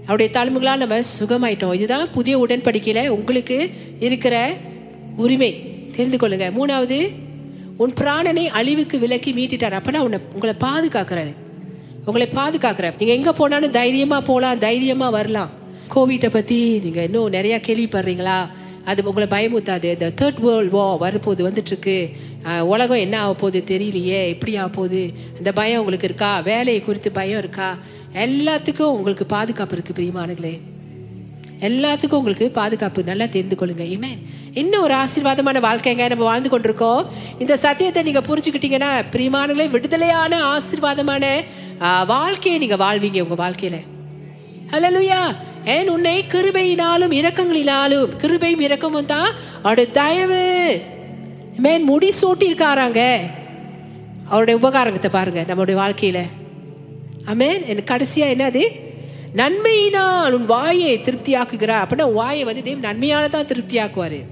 அவருடைய 0.07 0.33
தலைமுகளால் 0.41 0.77
நம்ம 0.77 1.01
சுகமாயிட்டோம். 1.01 1.75
இதுதான் 1.75 2.13
புதிய 2.13 2.47
உடன்படிக்கையில 2.47 3.09
உங்களுக்கு 3.09 3.71
இருக்கிற 4.01 4.57
உரிமை. 5.17 5.71
தெரிந்து 5.97 6.17
கொள்ளுங்க. 6.17 6.53
மூணாவது 6.53 7.09
உன் 7.77 7.93
பிராணனை 8.01 8.45
அழிவுக்கு 8.47 8.99
விலக்கி 8.99 9.33
மீட்டிட்டார். 9.33 9.79
அப்பனா 9.79 9.99
உன்னை 9.99 10.19
உங்களை 10.33 10.55
பாதுகாக்கிறாரு. 10.65 11.35
உங்களை 12.05 12.29
பாதுகாக்கிறார். 12.35 12.95
நீங்க 12.99 13.15
எங்க 13.15 13.33
போனாலும் 13.33 13.71
தைரியமா 13.71 14.21
போகலாம் 14.21 14.59
தைரியமா 14.59 15.09
வரலாம். 15.09 15.51
கோவிட்டை 15.95 16.31
பத்தி 16.31 16.79
நீங்க 16.79 17.03
இன்னும் 17.03 17.29
நிறைய 17.29 17.61
கேள்விப்படுறீங்களா? 17.67 18.49
அது 18.85 19.03
உங்களை 19.05 19.29
பயமுத்தாது 19.29 19.85
இந்த 19.85 20.13
தேர்ட் 20.21 20.41
வேர்ல்ட் 20.41 20.71
வா 20.71 21.01
வரப்போது 21.01 21.47
வந்துட்டு 21.49 21.71
இருக்கு 21.73 22.11
உலகம் 22.63 22.97
என்ன 22.97 23.21
ஆக 23.21 23.35
போகுது 23.35 23.79
தெரியலையே 23.79 24.29
எப்படி 24.29 24.57
ஆக 24.57 24.69
போகுது? 24.69 25.13
அந்த 25.37 25.53
பயம் 25.53 25.79
உங்களுக்கு 25.79 26.07
இருக்கா? 26.07 26.41
வேலையை 26.41 26.83
குறித்து 26.83 27.11
பயம் 27.11 27.39
இருக்கா? 27.39 27.79
எல்லாத்துக்கும் 28.15 28.95
உங்களுக்கு 28.99 29.27
பாதுகாப்பு 29.27 29.77
இருக்கு 29.77 29.93
பிரியமானங்களே 29.99 30.61
எல்லாத்துக்கும் 31.69 32.21
உங்களுக்கு 32.21 32.47
பாதுகாப்பு. 32.61 33.01
நல்லா 33.11 33.27
தெரிந்து 33.35 33.57
கொள்ளுங்க 33.59 33.85
இமே 33.97 34.13
இன்னும் 34.61 34.85
ஒரு 34.87 34.95
ஆசீர்வாதமான 34.95 35.61
வாழ்க்கைங்க 35.69 36.09
நம்ம 36.09 36.25
வாழ்ந்து 36.31 36.51
கொண்டிருக்கோம். 36.53 37.03
இந்த 37.39 37.57
சத்தியத்தை 37.65 38.03
நீங்க 38.03 38.23
புரிஞ்சுக்கிட்டீங்கன்னா 38.29 38.91
பிரியமானங்களே 39.15 39.67
விடுதலையான 39.71 40.41
ஆசீர்வாதமான 40.55 41.25
வாழ்க்கையை 42.07 42.61
நீங்க 42.65 42.79
வாழ்வீங்க 42.85 43.21
உங்க 43.27 43.39
வாழ்க்கையில. 43.45 43.79
ஹalleluya 44.73 45.23
ஏன் 45.65 45.89
உன்னை 45.89 46.25
கிருபையினாலும் 46.33 47.15
இரக்கங்களினாலும் 47.21 48.13
கிருபையும் 48.23 48.65
இரக்கமும் 48.67 49.11
தான் 49.15 49.31
அவருடைய 49.59 49.91
தயவு. 49.91 50.45
மேன் 51.65 51.85
முடி 51.91 52.09
சூட்டி 52.21 52.45
இருக்காராங்க. 52.51 53.01
அவருடைய 54.29 54.57
உபகாரத்தை 54.61 55.11
பாருங்க 55.11 55.41
நம்மளுடைய 55.49 55.77
வாழ்க்கையில. 55.83 56.21
அமேன் 57.27 57.67
எனக்கு 57.67 57.91
கடைசியா 57.95 58.27
என்னது? 58.35 58.63
நன்மையினால் 59.37 60.33
உன் 60.33 60.47
வாயை 60.47 60.99
திருப்தியாக்குகிறார். 60.99 61.85
அப்படின்னா 61.85 62.13
வாயை 62.13 62.45
வந்து 62.45 62.63
தேவன் 62.63 62.99
நன்மையானதான் 62.99 63.47
திருப்தியாக்குவாரு. 63.47 64.23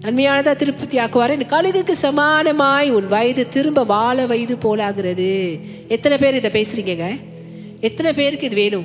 நன்மையானதா 0.00 0.56
திருப்தி 0.56 0.98
ஆக்குவார் 0.98 1.30
என் 1.30 1.48
கழுகுக்கு 1.48 1.94
சமானமாய் 2.02 2.90
உன் 2.90 3.06
வயது 3.06 3.48
திரும்ப 3.48 3.84
வாழ 3.84 4.26
வயது 4.26 4.56
போலாகிறது. 4.56 5.60
எத்தனை 5.88 6.18
பேர் 6.18 6.34
இதை 6.34 6.50
பேசுறீங்க 6.50 7.20
எத்தனை 7.80 8.12
பேருக்கு 8.12 8.46
இது 8.46 8.54
வேணும்? 8.54 8.84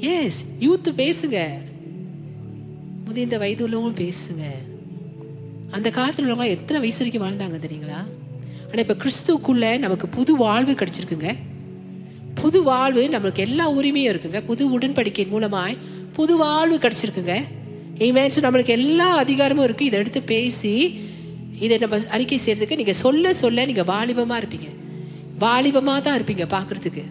எஸ் 0.00 0.44
யூத் 0.60 0.90
பேசுங்க. 0.96 1.46
முதிர்ந்த 3.04 3.38
வயது 3.38 3.68
உள்ளவங்களும் 3.68 4.08
பேசுங்க. 4.08 4.42
அந்த 5.70 5.90
காலத்தில் 5.90 6.24
உள்ளவங்க 6.24 6.46
எத்தனை 6.46 6.82
வயசு 6.82 7.10
வரைக்கும் 7.10 7.28
வாழ்ந்தாங்க 7.28 7.64
தெரியுங்களா? 7.64 8.00
ஆனா 8.68 8.80
இப்ப 8.80 8.94
கிறிஸ்துக்குள்ள 8.94 9.78
நமக்கு 9.78 10.08
புது 10.08 10.36
வாழ்வு 10.36 10.72
கிடைச்சிருக்குங்க. 10.72 11.36
புது 12.34 12.62
வாழ்வு 12.62 13.08
நம்மளுக்கு 13.12 13.38
எல்லா 13.38 13.70
உரிமையும் 13.70 14.10
இருக்குங்க. 14.12 14.44
புது 14.44 14.78
உடன்படிக்கையின் 14.78 15.34
மூலமாய் 15.34 15.76
புது 16.12 16.36
வாழ்வு 16.36 16.76
கிடைச்சிருக்குங்க. 16.76 17.44
ஏமேன் 17.98 18.30
நம்மளுக்கு 18.40 18.66
எல்லா 18.66 19.16
அதிகாரமும் 19.16 19.64
இருக்கு. 19.64 19.84
இதை 19.84 19.98
எடுத்து 19.98 20.22
பேசி 20.22 21.00
இதை 21.60 21.78
நம்ம 21.78 21.98
அறிக்கை 22.08 22.40
செய்யறதுக்கு 22.44 22.76
நீங்க 22.76 22.92
சொல்ல 22.92 23.32
சொல்ல 23.32 23.64
நீங்க 23.64 23.82
வாலிபமா 23.82 24.42
இருப்பீங்க. 24.42 24.68
வாலிபமா 25.40 26.00
தான் 26.00 26.20
இருப்பீங்க 26.20 26.44
பார்க்குறதுக்கு 26.50 27.02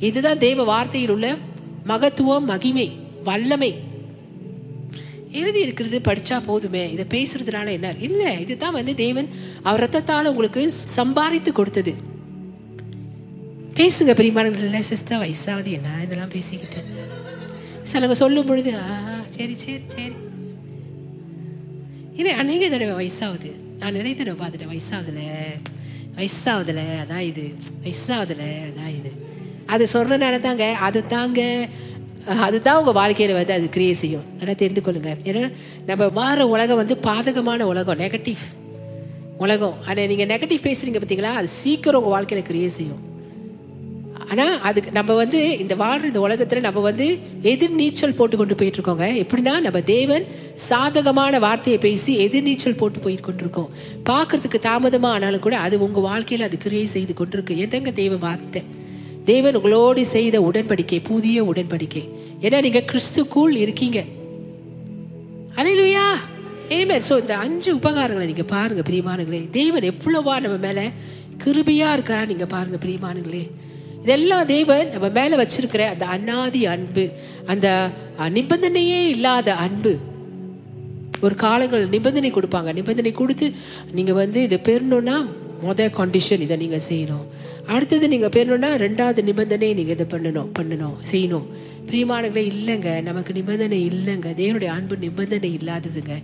இதுதான் 0.00 0.38
தெய்வ 0.38 0.64
வார்த்தையில் 0.64 1.08
உள்ள 1.08 1.36
மகத்துவம் 1.84 2.44
மகிமை 2.44 2.96
வல்லமை. 3.24 3.74
எழுதி 5.32 5.60
இருக்கிறது 5.60 6.00
படிச்சா 6.04 6.42
போதுமே. 6.46 6.92
இதை 6.92 7.04
பேசுறதுனால 7.10 7.70
என்ன? 7.70 7.94
இல்ல 8.00 8.34
இதுதான் 8.34 8.72
வந்து 8.72 8.94
தேவன் 8.94 9.28
அவர் 9.62 9.82
ரத்தத்தால் 9.84 10.24
உங்களுக்கு 10.24 10.70
சம்பாதித்து 10.70 11.52
கொடுத்தது. 11.52 11.94
பேசுங்க 13.78 14.12
பிரியமானங்கள 14.18 14.78
சிஸ்டர் 14.80 15.20
வயசாவது 15.22 15.72
என்ன? 15.72 15.88
இதெல்லாம் 16.02 16.28
பேசிக்கிட்டு. 16.28 16.80
சிலவங்க 17.92 18.12
சொல்லும் 18.12 18.46
பொழுது 18.46 18.74
ஆ 18.76 19.20
சரி 19.30 19.54
சரி 19.54 19.82
சரி. 19.86 20.14
இல்லை 22.14 22.32
அநேக 22.32 22.68
தடவை 22.68 22.94
வயசாகுது 23.00 23.78
நான் 23.78 23.92
நிறைய 23.92 24.16
தடவை 24.16 24.36
பார்த்துட்டேன் 24.40 24.72
வயசாகுதுல 24.74 25.20
வயசாகுதுல 26.16 26.80
அதான் 27.02 27.18
இது. 27.18 27.54
வயசாகுதுல 27.84 28.44
அதான் 28.68 28.98
இது. 28.98 29.12
அது 29.66 29.86
சொல்கிறனால 29.92 30.40
தாங்க 30.40 30.64
அது 30.72 31.06
தாங்க 31.06 31.68
அதுதான் 32.26 32.84
உங்க 32.84 32.92
வாழ்க்கையில 33.00 33.32
வந்து 33.32 33.52
அது 33.52 33.68
கிரியேட் 33.76 34.00
செய்யும். 34.02 34.24
நல்லா 34.36 34.52
தெரிந்து 34.52 34.80
கொள்ளுங்க. 34.80 35.16
ஏன்னா 35.24 35.52
நம்ம 35.86 36.08
வார 36.08 36.46
உலகம் 36.46 36.76
வந்து 36.76 36.96
பாதகமான 36.96 37.60
உலகம் 37.62 37.98
நெகட்டிவ் 37.98 38.42
உலகம். 39.38 39.74
ஆனால் 39.86 40.06
நீங்க 40.06 40.26
நெகட்டிவ் 40.26 40.66
பேசுறீங்க 40.68 41.00
பார்த்தீங்களா 41.00 41.34
அது 41.34 41.48
சீக்கிரம் 41.48 42.02
உங்க 42.02 42.20
வாழ்க்கையில 42.20 42.42
கிரியேட் 42.50 42.78
செய்யும். 42.80 43.07
ஆனால் 44.32 44.54
அதுக்கு 44.60 44.90
நம்ம 44.90 45.14
வந்து 45.14 45.38
இந்த 45.58 45.74
வாழ்ற 45.74 46.04
இந்த 46.04 46.20
உலகத்தில் 46.20 46.66
நம்ம 46.66 46.80
வந்து 46.80 47.06
எதிர் 47.52 47.76
நீச்சல் 47.80 48.16
போட்டு 48.18 48.36
கொண்டு 48.36 48.54
போயிட்டு 48.54 48.78
இருக்கோங்க 48.78 49.06
எப்படின்னா 49.22 49.54
நம்ம 49.66 49.80
தேவன் 49.80 50.24
சாதகமான 50.68 51.38
வார்த்தையை 51.38 51.78
பேசி 51.78 52.12
எதிர் 52.24 52.46
நீச்சல் 52.48 52.76
போட்டு 52.76 52.98
போயிட்டு 52.98 53.26
கொண்டிருக்கோம். 53.28 53.70
பார்க்கறதுக்கு 54.10 54.58
தாமதமாக 54.58 55.14
ஆனாலும் 55.14 55.44
கூட 55.46 55.56
அது 55.58 55.78
உங்கள் 55.80 56.02
வாழ்க்கையில் 56.02 56.46
அது 56.46 56.56
கிரியை 56.56 56.86
செய்து 56.96 57.14
கொண்டிருக்கு. 57.20 57.56
எதங்க 57.56 57.92
தேவ 57.92 58.16
வார்த்தை? 58.16 58.62
தேவன் 59.24 59.56
உங்களோடு 59.56 60.02
செய்த 60.06 60.36
உடன்படிக்கை 60.40 60.98
புதிய 61.02 61.44
உடன்படிக்கை. 61.44 62.04
ஏன்னா 62.40 62.60
நீங்கள் 62.66 62.88
கிறிஸ்துக்குள் 62.90 63.56
இருக்கீங்க. 63.64 64.00
அலையிலுயா 65.56 66.06
ஏமேன் 66.76 67.06
ஸோ 67.08 67.14
இந்த 67.20 67.34
அஞ்சு 67.36 67.70
உபகாரங்களை 67.74 68.26
நீங்கள் 68.26 68.50
பாருங்கள் 68.54 68.86
பிரியமானங்களே 68.88 69.40
தேவன் 69.50 69.86
எவ்வளவா 69.92 70.34
நம்ம 70.40 70.56
மேலே 70.66 70.84
கிருபையா 71.44 71.88
இருக்கிறா 71.96 72.20
நீங்க 72.26 72.46
பாருங்க 72.46 72.78
பிரியமானங்களே 72.84 73.42
இதெல்லாம் 74.02 74.46
தேவன் 74.46 74.90
நம்ம 74.90 75.08
மேல 75.08 75.46
வச்சிருக்கிற 75.46 75.78
அந்த 75.78 76.06
அனாதி 76.06 76.66
அன்பு 76.66 77.10
அந்த 77.46 77.90
நிபந்தனையே 78.18 79.08
இல்லாத 79.08 79.54
அன்பு. 79.54 79.96
ஒரு 81.20 81.34
காலங்கள் 81.34 81.88
நிபந்தனை 81.88 82.32
கொடுப்பாங்க. 82.32 82.74
நிபந்தனை 82.74 83.12
கொடுத்து 83.12 83.52
நீங்க 83.92 84.12
வந்து 84.12 84.42
இதை 84.42 84.58
பெறணும்னா 84.64 85.24
முத 85.66 85.90
கண்டிஷன் 85.90 86.40
இதை 86.40 86.56
நீங்க 86.56 86.80
செய்யணும். 86.88 87.26
அடுத்தது 87.66 88.08
நீங்க 88.08 88.26
பெறணும்னா 88.26 88.70
ரெண்டாவது 88.84 89.22
நிபந்தனை 89.22 89.74
நீங்க 89.74 89.92
இதை 89.92 90.06
பண்ணணும் 90.10 90.48
பண்ணணும் 90.58 90.96
செய்யணும். 91.10 91.46
பிரியமானங்களே 91.86 92.52
இல்லைங்க. 92.52 93.02
நமக்கு 93.02 93.32
நிபந்தனை 93.32 93.88
இல்லைங்க. 93.88 94.28
தேவனுடைய 94.40 94.66
அன்பு 94.66 94.96
நிபந்தனை 94.96 95.58
இல்லாததுங்க. 95.62 96.22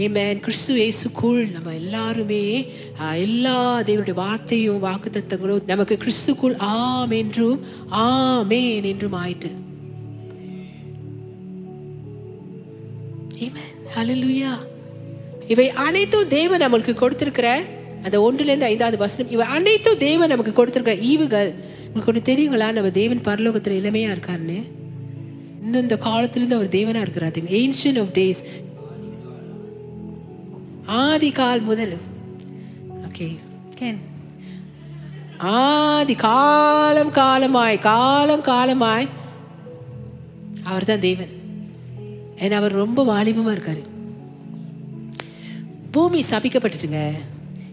ஏமேன் 0.00 0.40
கிறிஸ்து 0.40 0.74
இயேசுக்குள் 0.74 1.40
நம்ம 1.52 1.74
எல்லாருமே 1.74 2.66
எல்லா 3.14 3.80
தேவனுடைய 3.80 4.14
வார்த்தையும் 4.14 4.84
வாக்குத்தத்தங்களும் 4.84 5.66
நமக்கு 5.66 5.98
கிறிஸ்துக்குள் 6.02 6.56
ஆம் 6.58 7.10
என்றும் 7.10 7.60
ஆமேன் 7.90 8.82
என்றும் 8.82 9.16
ஆயிட்டு. 9.24 9.50
இவை 15.48 15.70
அனைத்தும் 15.70 16.28
தேவன் 16.28 16.62
நம்மளுக்கு 16.62 16.94
கொடுத்திருக்கிற 16.94 17.62
அந்த 18.02 18.16
ஒன்றுல 18.26 18.48
இருந்து 18.48 18.64
ஐந்தாவது 18.64 18.98
வசனம் 18.98 19.32
இவை 19.32 19.46
அனைத்தும் 19.46 19.98
தேவன் 19.98 20.28
நமக்கு 20.28 20.52
கொடுத்திருக்கிற 20.52 20.96
ஈவுகள். 21.10 21.50
உங்களுக்கு 21.86 22.12
ஒன்று 22.12 22.32
தெரியுங்களா? 22.32 22.72
நம்ம 22.72 22.90
தேவன் 22.90 23.24
பரலோகத்துல 23.24 23.76
இளமையா 23.80 24.10
இருக்காருன்னு. 24.14 24.60
இன்னும் 25.62 25.82
இந்த 25.82 25.98
காலத்துல 26.04 26.40
இருந்து 26.40 26.58
அவர் 26.58 26.74
தேவனா 26.76 27.00
இருக்கிறாரு. 27.04 27.40
ஏன்ஷியன் 27.60 28.00
ஆஃப் 28.00 28.14
டேஸ் 28.14 28.42
ஆதி 30.90 31.30
கால் 31.30 31.60
முதல். 31.60 31.98
ஓகே 33.08 33.38
கேன் 33.78 33.96
ஆதி 35.38 36.14
காலம் 36.14 37.10
காலமாய் 37.10 37.78
காலம் 37.78 38.40
காலமாய். 38.40 39.08
அவர் 40.62 40.84
தான் 40.84 41.00
தேவன். 41.00 41.28
ஏன்னா 42.36 42.50
அவர் 42.50 42.72
ரொம்ப 42.72 43.04
வாலிபமாக 43.04 43.54
இருக்காரு. 43.56 43.82
பூமி 45.90 46.24
சபிக்கப்பட்டுட்டுங்க. 46.30 47.12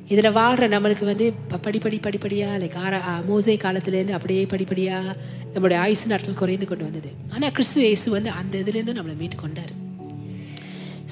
இதில் 0.07 0.31
வாழ்கிற 0.31 0.79
நம்மளுக்கு 0.79 1.05
வந்து 1.05 1.33
ப- 1.47 1.69
படிப்படி 1.69 2.01
படிப்படியாக 2.01 2.57
லைக் 2.57 2.75
ஆர 2.75 3.01
ஆ, 3.01 3.21
காலத்துலேருந்து 3.27 4.11
அப்படியே 4.11 4.45
படிப்படியாக 4.45 5.15
நம்மளுடைய 5.53 5.75
ஆயுசு 5.75 6.07
நாட்கள் 6.07 6.33
குறைந்து 6.33 6.67
கொண்டு 6.67 6.83
வந்தது. 6.83 7.11
ஆனால் 7.29 7.51
கிறிஸ்து 7.51 7.81
இயேசு 7.81 8.11
வந்து 8.11 8.29
அந்த 8.29 8.57
இதுலேருந்து 8.57 8.95
நம்மளை 8.95 9.17
மீட்டு 9.17 9.35
கொண்டார். 9.35 9.85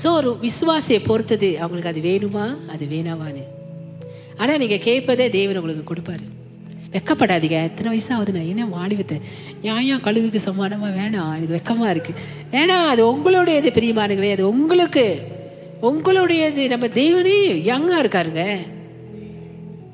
ஸோ 0.01 0.07
ஒரு 0.19 0.29
விசுவாசியை 0.45 0.99
பொறுத்தது 1.09 1.49
அவங்களுக்கு 1.63 1.91
அது 1.91 2.01
வேணுமா? 2.09 2.45
அது 2.73 2.83
வேணாவான்னு 2.93 3.43
ஆனால் 4.39 4.59
நீங்கள் 4.61 4.83
கேட்பதே 4.87 5.25
தேவன் 5.35 5.59
உங்களுக்கு 5.59 5.85
கொடுப்பாரு. 5.91 6.25
வெக்கப்படாதீங்க. 6.95 7.57
எத்தனை 7.69 7.87
வயசாகுது 7.93 8.35
நான் 8.35 8.49
என்ன 8.51 8.65
ஏன் 9.13 9.23
நியாயம் 9.63 10.03
கழுகுக்கு 10.05 10.39
சமானமாக 10.47 10.91
வேணாம். 10.99 11.31
எனக்கு 11.37 11.57
வெக்கமாக 11.57 11.93
இருக்குது 11.95 12.21
வேணாம் 12.53 12.89
அது 12.91 13.01
உங்களுடையது 13.13 13.71
பிரியமானுங்களே 13.77 14.31
அது 14.35 14.45
உங்களுக்கு. 14.53 15.05
உங்களுடையது 15.89 16.63
நம்ம 16.73 16.85
தெய்வனே 16.99 17.35
யங்காக 17.71 18.01
இருக்காருங்க. 18.03 18.43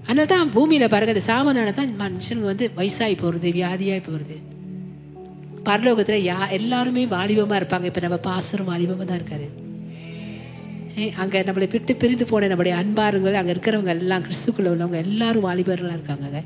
அதனால 0.07 0.27
தான் 0.33 0.51
பூமியில் 0.55 0.91
பாருங்க 0.93 1.13
அது 1.15 1.29
சாமானால 1.31 1.73
தான் 1.79 1.91
மனுஷனுங்க 2.03 2.51
வந்து 2.51 2.67
வயசாகி 2.79 3.15
போகிறது 3.23 3.49
வியாதியாகி 3.59 4.03
போகிறது 4.07 4.37
பரலோகத்தில் 5.67 6.25
யா 6.29 6.39
எல்லாருமே 6.57 7.03
வாலிபமாக 7.15 7.59
இருப்பாங்க. 7.61 7.89
இப்போ 7.89 8.01
நம்ம 8.05 8.17
பாசரும் 8.29 8.71
வாலிபமாக 8.71 9.05
தான் 9.09 9.19
இருக்காரு. 9.21 9.47
அங்கே 11.21 11.41
நம்மளை 11.47 11.67
விட்டு 11.73 11.95
பிரிந்து 12.01 12.25
போன 12.31 12.47
நம்முடைய 12.47 12.73
அன்பாருங்கள் 12.81 13.37
அங்கே 13.39 13.53
இருக்கிறவங்க 13.55 13.91
எல்லாம் 13.97 14.23
கிறிஸ்துக்குள்ள 14.27 14.71
உள்ளவங்க 14.73 14.97
எல்லாரும் 15.05 15.45
வாலிபர்களாக 15.47 15.97
இருக்காங்க. 15.97 16.43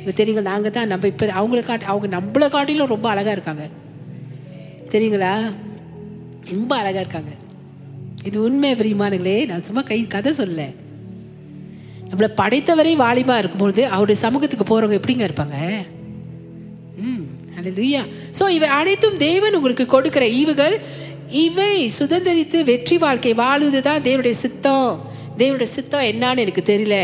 இப்போ 0.00 0.40
நாங்கள் 0.40 0.74
தான் 0.76 0.90
நம்ம 0.92 1.06
இப்போ 1.06 1.26
அவங்கள 1.40 1.62
காட்டி 1.64 1.86
அவங்க 1.92 2.08
நம்மளை 2.16 2.48
காட்டிலும் 2.48 2.92
ரொம்ப 2.94 3.08
அழகாக 3.08 3.36
இருக்காங்க. 3.36 3.66
தெரியுங்களா? 4.92 5.32
ரொம்ப 6.54 6.72
அழகாக 6.80 7.04
இருக்காங்க. 7.04 7.32
இது 8.28 8.42
உண்மை 8.42 8.72
பிரியமானுங்களே 8.80 9.38
நான் 9.46 9.66
சும்மா 9.68 9.82
கை 9.82 10.06
கதை 10.06 10.32
சொல்ல. 10.32 10.68
நம்மளை 12.10 12.28
படைத்தவரை 12.40 12.92
வாலிபா 13.04 13.38
இருக்கும்பொழுது 13.38 13.88
அவருடைய 13.88 14.20
சமூகத்துக்கு 14.20 14.66
போகிறவங்க 14.70 14.98
எப்படிங்க 15.00 15.24
இருப்பாங்க? 15.28 15.56
ம் 17.08 17.24
ஹalleluya 17.56 18.00
ஸோ 18.38 18.44
இவை 18.56 18.68
அனைத்தும் 18.68 19.16
தேவன் 19.16 19.54
உங்களுக்கு 19.54 19.86
கொடுக்கிற 19.86 20.24
ஈவுகள். 20.26 20.74
இவை 21.28 21.90
சுதந்திரித்து 21.98 22.64
வெற்றி 22.64 22.96
வாழ்க்கை 22.96 23.34
வாழுவதுதான் 23.34 24.02
தேவனுடைய 24.02 24.36
சித்தம். 24.36 24.90
தேவனுடைய 25.38 25.70
சித்தம் 25.70 26.00
என்னன்னு 26.02 26.38
எனக்கு 26.38 26.62
தெரியல. 26.66 26.96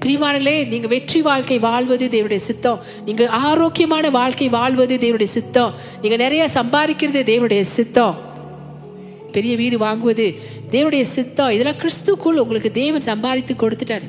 பிரிவானங்களே 0.00 0.68
நீங்க 0.68 0.86
வெற்றி 0.86 1.20
வாழ்க்கை 1.20 1.58
வாழ்வது 1.58 2.08
தேவனுடைய 2.08 2.42
சித்தம். 2.42 2.78
நீங்க 3.04 3.28
ஆரோக்கியமான 3.28 4.10
வாழ்க்கை 4.10 4.48
வாழ்வது 4.48 4.96
தேவனுடைய 4.96 5.30
சித்தம். 5.30 5.72
நீங்க 6.02 6.16
நிறைய 6.16 6.48
சம்பாதிக்கிறது 6.54 7.22
தேவனுடைய 7.22 7.60
சித்தம். 7.60 8.16
பெரிய 9.32 9.56
வீடு 9.56 9.78
வாங்குவது 9.78 10.26
தேவனுடைய 10.70 11.02
சித்தம். 11.10 11.50
இதெல்லாம் 11.50 11.76
கிறிஸ்துக்குள் 11.76 12.34
உங்களுக்கு 12.36 12.70
தேவன் 12.72 13.00
சம்பாதித்து 13.00 13.54
கொடுத்துட்டாரு. 13.54 14.08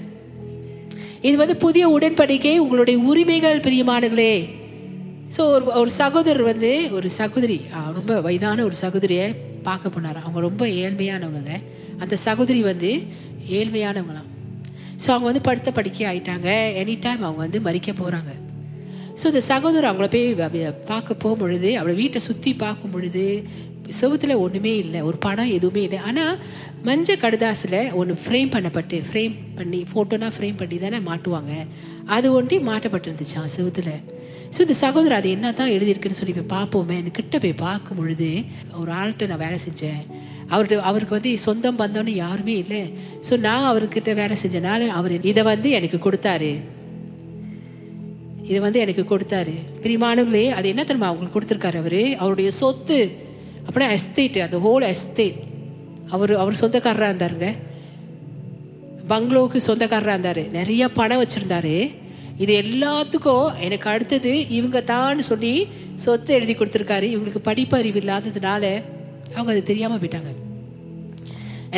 இது 1.22 1.38
வந்து 1.38 1.56
புதிய 1.56 2.00
உடன்படிக்கை 2.00 2.58
உங்களுடைய 2.58 3.00
உரிமைகள் 3.00 3.60
பிரியமானங்களே 3.60 4.34
ஸோ 5.38 5.40
ஒரு 5.48 5.66
ஒரு 5.74 5.90
சகோதரர் 5.90 6.42
வந்து 6.42 6.90
ஒரு 6.92 7.10
சகோதரி 7.10 7.62
ஆ, 7.74 7.92
ரொம்ப 7.94 8.22
வயதான 8.22 8.64
ஒரு 8.64 8.74
சகோதரியை 8.74 9.28
பார்க்க 9.70 9.94
போனார். 9.96 10.20
அவங்க 10.26 10.40
ரொம்ப 10.50 10.64
ஏழ்மையானவங்க 10.84 11.54
அந்த 12.04 12.16
சகோதரி 12.28 12.62
வந்து 12.72 12.92
ஏழ்மையானவங்களாம். 13.60 14.30
ஸோ 15.04 15.08
அவங்க 15.14 15.28
வந்து 15.30 15.48
படுத்த 15.50 15.70
படிக்க 15.78 16.00
ஆயிட்டாங்க. 16.12 16.50
எனி 16.82 16.96
டைம் 17.06 17.28
அவங்க 17.28 17.42
வந்து 17.46 17.62
மறிக்க 17.68 17.92
போகிறாங்க 18.02 18.32
ஸோ 19.20 19.26
இந்த 19.32 19.42
சகோதரர் 19.52 19.90
அவங்கள 19.90 20.08
போய் 20.14 20.62
பார்க்க 20.92 21.22
போகும் 21.24 21.42
பொழுது 21.42 21.70
அவளை 21.80 21.94
வீட்டை 22.02 22.20
சுற்றி 22.28 22.52
பார்க்கும் 22.64 22.94
பொழுது 22.94 23.26
செவுத்துல 24.00 24.36
ஒன்றுமே 24.44 24.74
இல்லை. 24.84 25.00
ஒரு 25.10 25.18
படம் 25.26 25.52
எதுவுமே 25.58 25.82
இல்லை. 25.88 26.00
ஆனால் 26.10 26.38
மஞ்சள் 26.88 27.22
கடுதாசில் 27.24 27.80
ஒன்று 28.00 28.14
ஃப்ரேம் 28.24 28.54
பண்ணப்பட்டு 28.56 28.98
ஃப்ரேம் 29.08 29.36
பண்ணி 29.58 29.80
ஃபோட்டோனா 29.92 30.30
ஃப்ரேம் 30.38 30.58
பண்ணி 30.62 30.78
தானே 30.86 31.00
மாட்டுவாங்க. 31.10 31.54
அது 32.06 32.34
ஒண்டி 32.34 32.58
மாட்டப்பட்டிருந்துச்சான் 32.58 33.54
செவுத்துல? 33.58 33.90
ஸோ 34.56 34.60
இந்த 34.60 34.74
சகோதரர் 34.74 35.18
அது 35.18 35.30
என்ன 35.30 35.54
தான் 35.54 35.70
எழுதியிருக்குன்னு 35.70 36.20
சொல்லி 36.20 36.34
போய் 36.34 36.60
பார்ப்போமே. 36.60 37.12
கிட்ட 37.12 37.40
போய் 37.40 37.54
பார்க்கும் 37.54 37.98
பொழுது 37.98 38.44
ஒரு 38.80 38.92
ஆள்கிட்ட 38.92 39.28
நான் 39.28 39.38
வேலை 39.38 39.60
செஞ்சேன். 39.68 40.02
அவர்கிட்ட 40.50 40.80
அவருக்கு 40.80 41.14
வந்து 41.14 41.38
சொந்தம் 41.38 41.78
பந்தம்னு 41.78 42.14
யாருமே 42.16 42.58
இல்லை. 42.58 42.94
ஸோ 43.30 43.40
நான் 43.40 43.76
அவர்கிட்ட 43.76 44.14
வேலை 44.16 44.38
செஞ்சனால 44.44 44.88
அவர் 44.88 45.22
இதை 45.22 45.44
வந்து 45.44 45.70
எனக்கு 45.70 45.98
கொடுத்தாரு. 45.98 46.56
இதை 48.44 48.60
வந்து 48.60 48.80
எனக்கு 48.80 49.18
கொடுத்தாரு. 49.18 49.54
பிரிமானவர்களே 49.84 50.50
அது 50.50 50.68
என்ன 50.68 50.84
தெரியுமா 50.84 51.08
அவங்களுக்கு 51.08 51.40
கொடுத்துருக்காரு 51.40 51.78
அவரு? 51.78 52.16
அவருடைய 52.18 52.52
சொத்து. 52.52 53.18
அப்படின்னா 53.68 53.90
எஸ்தேட் 53.90 54.38
அந்த 54.38 54.58
ஹோல் 54.58 54.88
எஸ்தேட் 54.88 55.40
அவர் 56.10 56.36
அவர் 56.36 56.54
சொந்தக்காரராக 56.54 57.14
இருந்தாருங்க. 57.14 57.56
பங்களோவுக்கு 59.08 59.58
சொந்தக்காரராக 59.58 60.18
இருந்தார். 60.20 60.52
நிறைய 60.52 60.90
பணம் 60.90 61.24
வச்சுருந்தாரு. 61.24 61.96
இது 62.38 62.62
எல்லாத்துக்கும் 62.62 63.60
எனக்கு 63.60 63.90
அடுத்தது 63.90 64.50
இவங்க 64.50 64.82
தான் 64.82 65.22
சொல்லி 65.22 65.68
சொத்து 65.96 66.34
எழுதி 66.34 66.54
கொடுத்துருக்காரு. 66.54 67.18
இவங்களுக்கு 67.18 67.42
படிப்பறிவு 67.44 68.00
இல்லாததுனால 68.02 68.82
அவங்க 69.34 69.52
அது 69.52 69.64
தெரியாமல் 69.64 70.00
போயிட்டாங்க. 70.00 70.32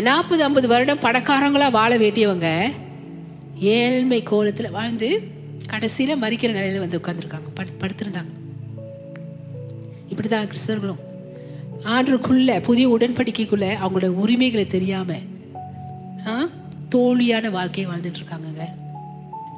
நாற்பது 0.01 0.43
ஐம்பது 0.43 0.67
வருடம் 0.67 0.99
பணக்காரங்களாக 0.99 1.71
வாழ 1.71 1.97
வேண்டியவங்க 1.97 2.71
ஏழ்மை 3.59 4.23
கோலத்தில் 4.23 4.71
வாழ்ந்து 4.71 5.21
கடைசியில் 5.67 6.21
மறிக்கிற 6.21 6.51
நிலையில் 6.51 6.79
வந்து 6.79 6.99
உட்காந்துருக்காங்க 6.99 7.49
படு 7.53 7.69
படுத்திருந்தாங்க. 7.79 8.33
இப்படிதான் 10.13 10.47
கிறிஸ்தவர்களும். 10.47 10.99
ஆண்டுக்குள்ள 11.83 12.61
புதிய 12.61 12.89
உடன்படிக்கைக்குள்ள 12.89 13.73
அவங்களோட 13.83 14.05
உரிமைகளை 14.05 14.67
தெரியாம 14.67 15.13
ஆ, 16.27 16.47
தோழியான 16.95 17.49
வாழ்க்கையை 17.49 17.93
வாழ்ந்துட்டு 17.93 18.23
இருக்காங்கங்க 18.23 18.65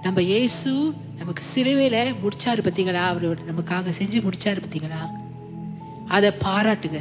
நம்ம 0.02 0.22
இயேசு 0.22 0.94
நமக்கு 1.18 1.44
சிலுவையில 1.56 2.16
முடிச்சாரு 2.24 2.62
பார்த்தீங்களா 2.62 2.94
அவர் 2.94 3.38
நமக்காக 3.40 3.94
செஞ்சு 4.00 4.28
முடிச்சாரு 4.28 4.62
பார்த்தீங்களா 4.62 5.26
அதை 6.08 6.32
பாராட்டுங்க. 6.44 7.00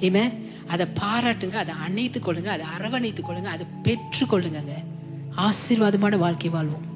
ஏமே 0.00 0.32
அதை 0.68 0.86
பாராட்டுங்க. 1.00 1.52
அதை 1.52 1.74
அணைத்து 1.84 2.20
கொள்ளுங்க. 2.20 2.44
அதை 2.44 2.66
அரவணைத்து 2.78 3.22
கொள்ளுங்க. 3.22 3.44
அதை 3.44 3.66
பெற்றுக்கொள்ளுங்க 3.82 4.62
ஆசீர்வாதமான 5.36 6.18
வாழ்க்கை 6.18 6.50
வாழ்வோம். 6.50 6.89